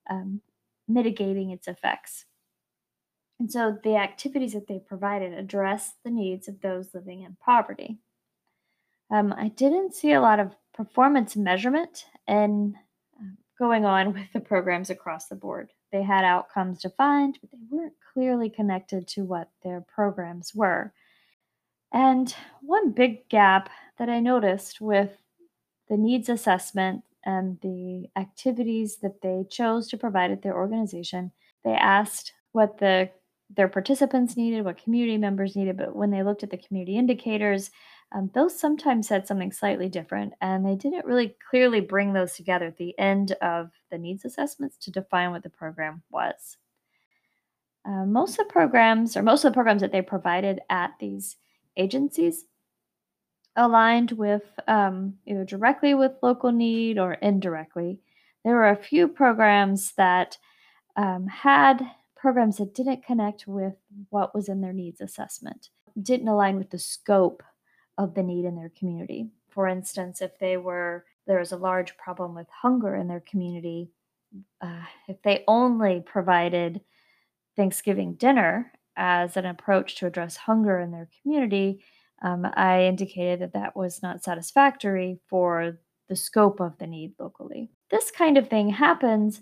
um, 0.08 0.42
mitigating 0.88 1.50
its 1.50 1.68
effects. 1.68 2.26
And 3.40 3.52
so 3.52 3.80
the 3.84 3.96
activities 3.96 4.54
that 4.54 4.68
they 4.68 4.78
provided 4.78 5.34
addressed 5.34 5.96
the 6.04 6.12
needs 6.12 6.48
of 6.48 6.62
those 6.62 6.94
living 6.94 7.24
in 7.24 7.36
poverty. 7.44 7.98
Um, 9.12 9.34
I 9.38 9.50
didn't 9.50 9.94
see 9.94 10.14
a 10.14 10.22
lot 10.22 10.40
of 10.40 10.56
performance 10.74 11.36
measurement 11.36 12.06
and 12.28 12.76
uh, 13.20 13.26
going 13.60 13.86
on 13.86 14.14
with 14.14 14.32
the 14.34 14.40
programs 14.40 14.90
across 14.90 15.28
the 15.28 15.36
board. 15.36 15.70
They 15.92 16.04
had 16.04 16.24
outcomes 16.24 16.82
defined, 16.82 17.38
but 17.42 17.52
they 17.52 17.58
weren't 17.70 17.94
clearly 18.14 18.50
connected 18.50 19.08
to 19.10 19.26
what 19.26 19.50
their 19.64 19.82
programs 19.82 20.56
were. 20.56 20.94
And 21.94 22.34
one 22.62 22.92
big 22.92 23.28
gap 23.28 23.70
that 24.00 24.10
I 24.10 24.22
noticed 24.22 24.80
with 24.80 25.12
the 25.90 25.98
needs 25.98 26.30
assessment 26.30 27.04
and 27.26 27.60
the 27.62 28.08
activities 28.16 28.98
that 29.02 29.22
they 29.22 29.44
chose 29.50 29.90
to 29.90 29.98
provide 29.98 30.32
at 30.32 30.42
their 30.42 30.56
organization, 30.56 31.34
they 31.66 31.74
asked 31.74 32.32
what 32.54 32.78
the 32.78 33.10
their 33.54 33.68
participants 33.68 34.38
needed, 34.38 34.64
what 34.64 34.82
community 34.82 35.18
members 35.18 35.58
needed, 35.58 35.76
but 35.76 35.94
when 35.94 36.10
they 36.10 36.24
looked 36.24 36.42
at 36.42 36.52
the 36.52 36.58
community 36.58 36.98
indicators, 36.98 37.70
um, 38.14 38.30
those 38.34 38.60
sometimes 38.60 39.08
said 39.08 39.26
something 39.26 39.52
slightly 39.52 39.88
different, 39.88 40.34
and 40.42 40.66
they 40.66 40.76
didn't 40.76 41.06
really 41.06 41.36
clearly 41.50 41.80
bring 41.80 42.12
those 42.12 42.34
together 42.34 42.68
at 42.68 42.78
the 42.78 42.98
end 43.00 43.32
of 43.42 43.72
the 43.90 43.98
needs 43.98 44.26
assessments 44.26 44.78
to 44.78 44.92
define 44.92 45.32
what 45.32 45.44
the 45.44 45.50
program 45.50 46.04
was. 46.12 46.58
Uh, 47.86 48.06
most 48.06 48.32
of 48.38 48.48
the 48.48 48.52
programs, 48.52 49.16
or 49.16 49.24
most 49.24 49.46
of 49.46 49.52
the 49.52 49.56
programs 49.56 49.82
that 49.82 49.92
they 49.92 50.02
provided 50.02 50.60
at 50.70 50.92
these 51.00 51.38
agencies, 51.78 52.46
aligned 53.56 54.12
with 54.12 54.44
um, 54.68 55.16
either 55.26 55.46
directly 55.46 55.94
with 55.94 56.12
local 56.22 56.52
need 56.52 56.98
or 56.98 57.14
indirectly. 57.14 58.00
There 58.44 58.56
were 58.56 58.70
a 58.70 58.76
few 58.76 59.08
programs 59.08 59.94
that 59.94 60.38
um, 60.98 61.28
had 61.28 61.82
programs 62.16 62.58
that 62.58 62.76
didn't 62.76 63.06
connect 63.06 63.48
with 63.48 63.74
what 64.10 64.36
was 64.36 64.50
in 64.50 64.62
their 64.62 64.74
needs 64.74 65.02
assessment, 65.02 65.70
didn't 66.02 66.28
align 66.28 66.58
with 66.58 66.70
the 66.70 66.80
scope 66.80 67.42
of 67.98 68.14
the 68.14 68.24
need 68.24 68.46
in 68.46 68.56
their 68.56 68.72
community. 68.78 69.30
For 69.50 69.68
instance, 69.68 70.22
if 70.22 70.38
they 70.40 70.58
were 70.58 71.06
there 71.28 71.40
was 71.40 71.52
a 71.52 71.58
large 71.58 71.96
problem 71.98 72.34
with 72.34 72.48
hunger 72.50 72.96
in 72.96 73.08
their 73.08 73.22
community, 73.22 73.92
uh, 74.60 74.84
if 75.08 75.22
they 75.22 75.44
only 75.48 76.02
provided 76.02 76.82
Thanksgiving 77.56 78.16
dinner 78.16 78.72
as 78.96 79.38
an 79.38 79.46
approach 79.46 79.96
to 79.96 80.08
address 80.08 80.36
hunger 80.36 80.80
in 80.80 80.92
their 80.92 81.10
community, 81.22 81.84
um, 82.24 82.48
I 82.56 82.86
indicated 82.86 83.42
that 83.42 83.54
that 83.54 83.76
was 83.76 84.02
not 84.02 84.24
satisfactory 84.24 85.20
for 85.28 85.78
the 86.10 86.16
scope 86.16 86.60
of 86.60 86.78
the 86.78 86.88
need 86.88 87.14
locally. 87.20 87.70
This 87.90 88.12
kind 88.12 88.38
of 88.38 88.48
thing 88.48 88.70
happens 88.70 89.42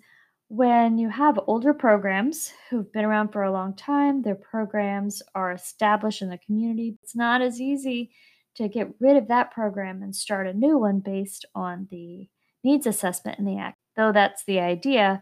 when 0.49 0.97
you 0.97 1.09
have 1.09 1.39
older 1.45 1.73
programs 1.73 2.51
who've 2.69 2.91
been 2.91 3.05
around 3.05 3.29
for 3.29 3.43
a 3.43 3.51
long 3.51 3.75
time, 3.75 4.23
their 4.23 4.35
programs 4.35 5.21
are 5.35 5.51
established 5.51 6.23
in 6.23 6.29
the 6.29 6.39
community. 6.39 6.97
It's 7.03 7.15
not 7.15 7.41
as 7.41 7.61
easy 7.61 8.11
to 8.59 8.67
get 8.67 8.93
rid 8.99 9.15
of 9.15 9.29
that 9.29 9.51
program 9.51 10.03
and 10.03 10.13
start 10.13 10.45
a 10.45 10.53
new 10.53 10.77
one 10.77 10.99
based 10.99 11.45
on 11.55 11.87
the 11.89 12.27
needs 12.61 12.85
assessment 12.85 13.39
in 13.39 13.45
the 13.45 13.57
act. 13.57 13.77
Though 13.95 14.11
that's 14.11 14.43
the 14.43 14.59
idea, 14.59 15.21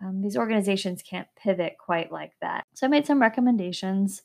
um, 0.00 0.22
these 0.22 0.36
organizations 0.36 1.02
can't 1.02 1.26
pivot 1.36 1.76
quite 1.84 2.12
like 2.12 2.32
that. 2.40 2.64
So 2.74 2.86
I 2.86 2.90
made 2.90 3.04
some 3.04 3.20
recommendations 3.20 4.22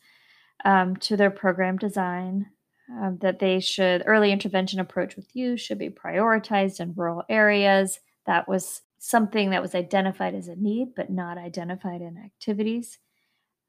um, 0.63 0.95
to 0.97 1.17
their 1.17 1.31
program 1.31 1.77
design 1.77 2.45
um, 2.91 3.17
that 3.21 3.39
they 3.39 3.59
should 3.59 4.03
early 4.05 4.31
intervention 4.31 4.79
approach 4.79 5.15
with 5.15 5.35
youth 5.35 5.59
should 5.59 5.79
be 5.79 5.89
prioritized 5.89 6.79
in 6.79 6.93
rural 6.95 7.23
areas. 7.29 7.99
That 8.27 8.47
was 8.47 8.81
something 8.99 9.49
that 9.49 9.61
was 9.63 9.73
identified 9.73 10.35
as 10.35 10.47
a 10.47 10.55
need 10.55 10.89
but 10.95 11.09
not 11.09 11.39
identified 11.39 12.01
in 12.01 12.21
activities. 12.23 12.99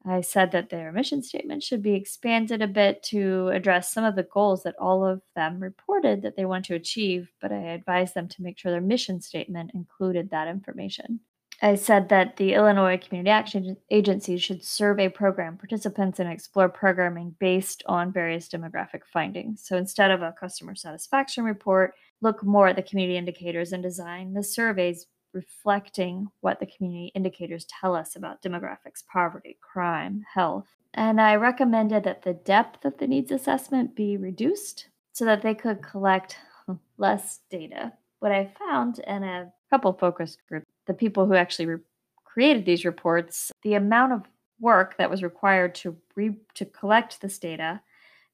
I 0.05 0.21
said 0.21 0.51
that 0.51 0.69
their 0.69 0.91
mission 0.91 1.23
statement 1.23 1.63
should 1.63 1.81
be 1.81 1.93
expanded 1.93 2.61
a 2.61 2.67
bit 2.67 3.03
to 3.03 3.47
address 3.49 3.91
some 3.91 4.03
of 4.03 4.15
the 4.15 4.23
goals 4.23 4.63
that 4.63 4.75
all 4.77 5.05
of 5.05 5.21
them 5.35 5.61
reported 5.61 6.21
that 6.21 6.35
they 6.35 6.45
want 6.45 6.65
to 6.65 6.75
achieve, 6.75 7.31
but 7.41 7.53
I 7.53 7.71
advised 7.71 8.13
them 8.13 8.27
to 8.29 8.41
make 8.41 8.57
sure 8.57 8.71
their 8.71 8.81
mission 8.81 9.21
statement 9.21 9.71
included 9.73 10.29
that 10.29 10.49
information. 10.49 11.21
I 11.61 11.75
said 11.75 12.09
that 12.09 12.35
the 12.35 12.55
Illinois 12.55 12.97
Community 12.97 13.29
Action 13.29 13.77
Agency 13.89 14.37
should 14.37 14.65
survey 14.65 15.07
program 15.07 15.55
participants 15.55 16.19
and 16.19 16.29
explore 16.29 16.67
programming 16.67 17.35
based 17.39 17.83
on 17.85 18.11
various 18.11 18.49
demographic 18.49 19.01
findings. 19.05 19.63
So 19.65 19.77
instead 19.77 20.11
of 20.11 20.21
a 20.21 20.35
customer 20.37 20.75
satisfaction 20.75 21.45
report, 21.45 21.93
look 22.21 22.43
more 22.43 22.67
at 22.67 22.75
the 22.75 22.81
community 22.81 23.17
indicators 23.17 23.71
and 23.71 23.81
design 23.81 24.33
the 24.33 24.43
surveys 24.43 25.07
reflecting 25.33 26.27
what 26.41 26.59
the 26.59 26.65
community 26.65 27.11
indicators 27.15 27.65
tell 27.65 27.95
us 27.95 28.15
about 28.15 28.41
demographics, 28.41 29.05
poverty, 29.11 29.57
crime, 29.61 30.25
health. 30.33 30.67
And 30.93 31.19
I 31.19 31.35
recommended 31.35 32.03
that 32.03 32.21
the 32.21 32.33
depth 32.33 32.85
of 32.85 32.97
the 32.97 33.07
needs 33.07 33.31
assessment 33.31 33.95
be 33.95 34.15
reduced 34.15 34.87
so 35.11 35.25
that 35.25 35.41
they 35.41 35.55
could 35.55 35.81
collect 35.81 36.37
less 36.97 37.39
data. 37.49 37.93
What 38.19 38.31
I 38.31 38.53
found 38.59 38.99
in 38.99 39.23
a 39.23 39.51
couple 39.69 39.93
focus 39.93 40.37
groups, 40.47 40.67
the 40.87 40.93
people 40.93 41.25
who 41.25 41.33
actually 41.33 41.65
re- 41.65 41.79
created 42.23 42.65
these 42.65 42.85
reports, 42.85 43.51
the 43.63 43.73
amount 43.73 44.13
of 44.13 44.23
work 44.59 44.97
that 44.97 45.09
was 45.09 45.23
required 45.23 45.75
to 45.75 45.97
re- 46.15 46.37
to 46.53 46.65
collect 46.65 47.21
this 47.21 47.37
data, 47.37 47.81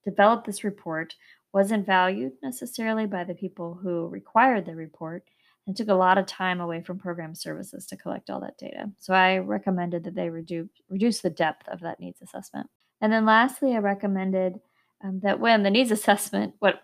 develop 0.04 0.46
this 0.46 0.64
report, 0.64 1.16
wasn't 1.54 1.86
valued 1.86 2.34
necessarily 2.44 3.06
by 3.06 3.24
the 3.24 3.34
people 3.34 3.80
who 3.82 4.08
required 4.08 4.66
the 4.66 4.76
report 4.76 5.24
it 5.69 5.75
took 5.75 5.89
a 5.89 5.93
lot 5.93 6.17
of 6.17 6.25
time 6.25 6.62
away 6.62 6.82
from 6.82 6.97
program 6.97 7.36
services 7.36 7.86
to 7.86 7.97
collect 7.97 8.29
all 8.29 8.39
that 8.39 8.58
data. 8.58 8.89
So 8.99 9.13
I 9.13 9.38
recommended 9.38 10.03
that 10.03 10.15
they 10.15 10.29
reduce 10.29 10.69
reduce 10.89 11.21
the 11.21 11.29
depth 11.29 11.67
of 11.67 11.79
that 11.82 11.99
needs 11.99 12.21
assessment. 12.21 12.69
And 13.01 13.13
then 13.13 13.25
lastly, 13.25 13.75
I 13.75 13.79
recommended 13.79 14.60
um, 15.03 15.19
that 15.21 15.39
when 15.39 15.63
the 15.63 15.69
needs 15.69 15.91
assessment, 15.91 16.55
what 16.60 16.82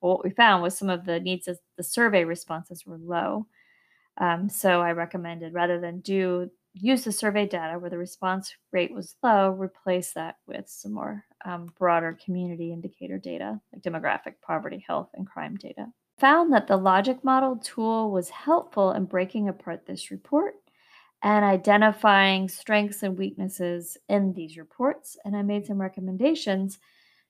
what 0.00 0.24
we 0.24 0.30
found 0.30 0.62
was 0.62 0.78
some 0.78 0.88
of 0.88 1.04
the 1.04 1.18
needs 1.18 1.48
the 1.76 1.82
survey 1.82 2.24
responses 2.24 2.86
were 2.86 2.98
low. 2.98 3.46
Um, 4.18 4.48
so 4.48 4.80
I 4.80 4.92
recommended 4.92 5.54
rather 5.54 5.80
than 5.80 6.00
do 6.00 6.50
use 6.74 7.02
the 7.04 7.12
survey 7.12 7.46
data 7.46 7.78
where 7.78 7.90
the 7.90 7.98
response 7.98 8.54
rate 8.72 8.92
was 8.92 9.16
low, 9.22 9.50
replace 9.50 10.12
that 10.12 10.36
with 10.46 10.68
some 10.68 10.92
more 10.92 11.24
um, 11.44 11.72
broader 11.78 12.16
community 12.24 12.72
indicator 12.72 13.18
data 13.18 13.60
like 13.72 13.82
demographic, 13.82 14.34
poverty, 14.42 14.84
health, 14.86 15.08
and 15.14 15.26
crime 15.26 15.56
data 15.56 15.86
found 16.18 16.52
that 16.52 16.66
the 16.66 16.76
logic 16.76 17.24
model 17.24 17.56
tool 17.56 18.10
was 18.10 18.30
helpful 18.30 18.92
in 18.92 19.04
breaking 19.04 19.48
apart 19.48 19.86
this 19.86 20.10
report 20.10 20.54
and 21.22 21.44
identifying 21.44 22.48
strengths 22.48 23.02
and 23.02 23.18
weaknesses 23.18 23.96
in 24.08 24.32
these 24.34 24.56
reports. 24.56 25.16
And 25.24 25.36
I 25.36 25.42
made 25.42 25.66
some 25.66 25.80
recommendations 25.80 26.78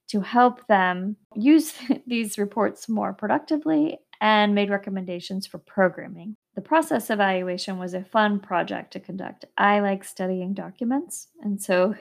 to 0.09 0.21
help 0.21 0.65
them 0.67 1.15
use 1.35 1.73
these 2.07 2.37
reports 2.37 2.89
more 2.89 3.13
productively 3.13 3.99
and 4.21 4.53
made 4.53 4.69
recommendations 4.69 5.47
for 5.47 5.59
programming. 5.59 6.35
The 6.55 6.61
process 6.61 7.09
evaluation 7.09 7.77
was 7.77 7.93
a 7.93 8.03
fun 8.03 8.39
project 8.39 8.91
to 8.93 8.99
conduct. 8.99 9.45
I 9.57 9.79
like 9.79 10.03
studying 10.03 10.53
documents. 10.53 11.27
And 11.41 11.61
so, 11.61 11.95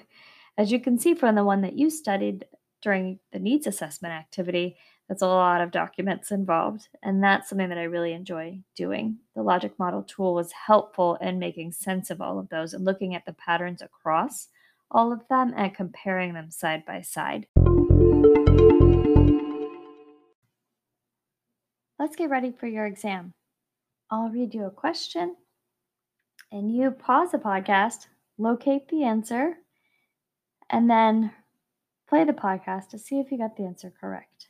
as 0.56 0.72
you 0.72 0.80
can 0.80 0.98
see 0.98 1.14
from 1.14 1.36
the 1.36 1.44
one 1.44 1.60
that 1.60 1.78
you 1.78 1.90
studied 1.90 2.44
during 2.82 3.20
the 3.32 3.38
needs 3.38 3.68
assessment 3.68 4.14
activity, 4.14 4.76
that's 5.08 5.22
a 5.22 5.26
lot 5.26 5.62
of 5.62 5.70
documents 5.70 6.30
involved. 6.30 6.88
And 7.02 7.22
that's 7.22 7.48
something 7.48 7.70
that 7.70 7.78
I 7.78 7.84
really 7.84 8.12
enjoy 8.12 8.60
doing. 8.76 9.18
The 9.34 9.42
logic 9.42 9.78
model 9.78 10.02
tool 10.02 10.34
was 10.34 10.52
helpful 10.52 11.16
in 11.22 11.38
making 11.38 11.72
sense 11.72 12.10
of 12.10 12.20
all 12.20 12.38
of 12.38 12.50
those 12.50 12.74
and 12.74 12.84
looking 12.84 13.14
at 13.14 13.24
the 13.24 13.32
patterns 13.32 13.80
across 13.80 14.48
all 14.90 15.12
of 15.12 15.26
them 15.28 15.54
and 15.56 15.74
comparing 15.74 16.34
them 16.34 16.50
side 16.50 16.84
by 16.84 17.00
side. 17.00 17.46
Let's 21.98 22.16
get 22.16 22.30
ready 22.30 22.52
for 22.52 22.66
your 22.66 22.86
exam. 22.86 23.32
I'll 24.10 24.28
read 24.28 24.54
you 24.54 24.64
a 24.64 24.70
question 24.70 25.36
and 26.52 26.74
you 26.74 26.90
pause 26.90 27.32
the 27.32 27.38
podcast, 27.38 28.06
locate 28.38 28.88
the 28.88 29.04
answer, 29.04 29.54
and 30.70 30.88
then 30.88 31.32
play 32.08 32.24
the 32.24 32.32
podcast 32.32 32.88
to 32.90 32.98
see 32.98 33.20
if 33.20 33.30
you 33.30 33.38
got 33.38 33.56
the 33.56 33.64
answer 33.64 33.92
correct. 34.00 34.47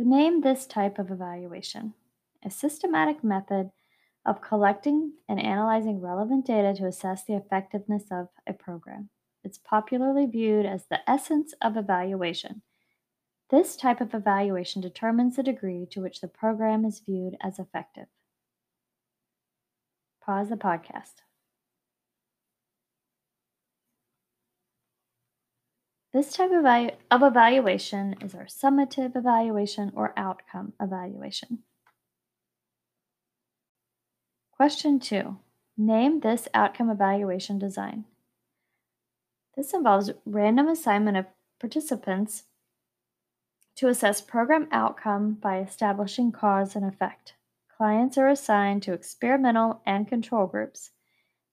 So 0.00 0.06
name 0.06 0.40
this 0.40 0.66
type 0.66 0.98
of 0.98 1.10
evaluation 1.10 1.92
a 2.42 2.50
systematic 2.50 3.22
method 3.22 3.70
of 4.24 4.40
collecting 4.40 5.12
and 5.28 5.38
analyzing 5.38 6.00
relevant 6.00 6.46
data 6.46 6.72
to 6.78 6.86
assess 6.86 7.22
the 7.22 7.36
effectiveness 7.36 8.04
of 8.10 8.28
a 8.46 8.54
program. 8.54 9.10
It's 9.44 9.58
popularly 9.58 10.24
viewed 10.24 10.64
as 10.64 10.86
the 10.86 11.00
essence 11.06 11.52
of 11.60 11.76
evaluation. 11.76 12.62
This 13.50 13.76
type 13.76 14.00
of 14.00 14.14
evaluation 14.14 14.80
determines 14.80 15.36
the 15.36 15.42
degree 15.42 15.86
to 15.90 16.00
which 16.00 16.22
the 16.22 16.28
program 16.28 16.86
is 16.86 17.02
viewed 17.04 17.36
as 17.42 17.58
effective. 17.58 18.06
Pause 20.24 20.48
the 20.48 20.56
podcast. 20.56 21.16
This 26.12 26.32
type 26.32 26.50
of, 26.50 26.64
of 27.10 27.22
evaluation 27.22 28.16
is 28.20 28.34
our 28.34 28.46
summative 28.46 29.14
evaluation 29.14 29.92
or 29.94 30.12
outcome 30.16 30.72
evaluation. 30.80 31.60
Question 34.52 34.98
two, 34.98 35.38
name 35.78 36.20
this 36.20 36.48
outcome 36.52 36.90
evaluation 36.90 37.58
design. 37.58 38.04
This 39.56 39.72
involves 39.72 40.10
random 40.26 40.66
assignment 40.68 41.16
of 41.16 41.26
participants 41.60 42.44
to 43.76 43.88
assess 43.88 44.20
program 44.20 44.68
outcome 44.72 45.34
by 45.34 45.60
establishing 45.60 46.32
cause 46.32 46.74
and 46.74 46.84
effect. 46.84 47.34
Clients 47.76 48.18
are 48.18 48.28
assigned 48.28 48.82
to 48.82 48.92
experimental 48.92 49.80
and 49.86 50.08
control 50.08 50.46
groups. 50.46 50.90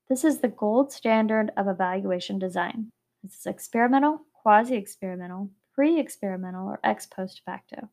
This 0.10 0.24
is 0.24 0.40
the 0.40 0.48
gold 0.48 0.92
standard 0.92 1.52
of 1.56 1.68
evaluation 1.68 2.40
design. 2.40 2.92
This 3.24 3.40
is 3.40 3.46
experimental, 3.46 4.22
quasi 4.48 4.76
experimental, 4.76 5.50
pre 5.74 6.00
experimental, 6.00 6.70
or 6.70 6.80
ex 6.82 7.06
post 7.06 7.42
facto. 7.46 7.90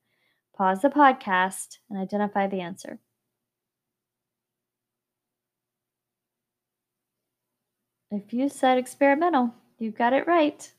Pause 0.56 0.82
the 0.82 0.88
podcast 0.88 1.78
and 1.90 1.98
identify 1.98 2.46
the 2.46 2.60
answer. 2.60 3.00
If 8.08 8.32
you 8.32 8.48
said 8.48 8.78
experimental, 8.78 9.52
you 9.80 9.90
got 9.90 10.12
it 10.12 10.28
right. 10.28 10.72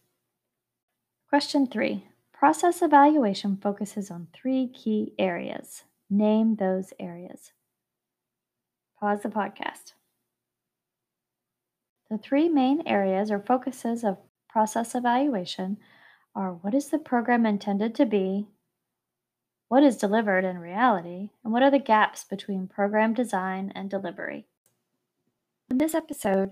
Question 1.28 1.68
three 1.68 2.08
Process 2.32 2.82
evaluation 2.82 3.58
focuses 3.58 4.10
on 4.10 4.30
three 4.34 4.70
key 4.70 5.12
areas. 5.20 5.84
Name 6.10 6.56
those 6.56 6.94
areas. 7.02 7.52
Pause 8.98 9.24
the 9.24 9.30
podcast. 9.30 9.92
The 12.10 12.18
three 12.18 12.48
main 12.48 12.84
areas 12.88 13.30
or 13.30 13.42
focuses 13.42 14.06
of 14.06 14.20
process 14.56 14.96
evaluation 14.96 15.78
are 16.34 16.54
what 16.54 16.74
is 16.74 16.90
the 16.90 16.98
program 16.98 17.46
intended 17.46 17.94
to 17.96 18.06
be? 18.06 18.48
what 19.68 19.84
is 19.84 19.98
delivered 19.98 20.46
in 20.46 20.60
reality, 20.60 21.30
and 21.44 21.52
what 21.52 21.64
are 21.64 21.72
the 21.72 21.80
gaps 21.80 22.24
between 22.24 22.68
program 22.68 23.14
design 23.14 23.72
and 23.76 23.90
delivery. 23.90 24.46
In 25.70 25.80
this 25.80 25.96
episode, 25.96 26.52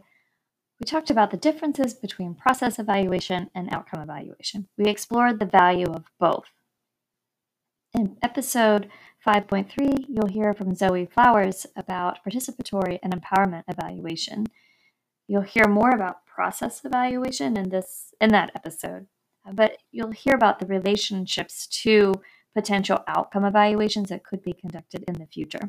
we 0.80 0.86
talked 0.86 1.12
about 1.12 1.32
the 1.32 1.38
differences 1.38 1.94
between 1.94 2.34
process 2.34 2.80
evaluation 2.80 3.50
and 3.54 3.74
outcome 3.74 4.02
evaluation. 4.02 4.68
We 4.78 4.86
explored 4.86 5.40
the 5.40 5.46
value 5.46 5.86
of 5.86 6.06
both. 6.20 6.46
In 7.94 8.18
episode 8.24 8.90
5.3, 9.26 10.06
you'll 10.10 10.28
hear 10.28 10.54
from 10.54 10.74
Zoe 10.74 11.06
Flowers 11.06 11.68
about 11.76 12.26
participatory 12.26 12.98
and 13.04 13.14
empowerment 13.14 13.64
evaluation. 13.68 14.48
You'll 15.28 15.44
hear 15.44 15.68
more 15.68 15.92
about 15.92 16.23
process 16.34 16.82
evaluation 16.86 17.58
in 17.58 17.70
this 17.70 18.14
in 18.22 18.32
that 18.32 18.52
episode, 18.56 19.08
but 19.54 19.78
you'll 19.92 20.12
hear 20.12 20.36
about 20.36 20.60
the 20.60 20.66
relationships 20.66 21.68
to 21.84 22.14
potential 22.56 23.00
outcome 23.08 23.46
evaluations 23.46 24.10
that 24.10 24.24
could 24.24 24.42
be 24.44 24.54
conducted 24.54 25.04
in 25.08 25.16
the 25.16 25.28
future. 25.28 25.60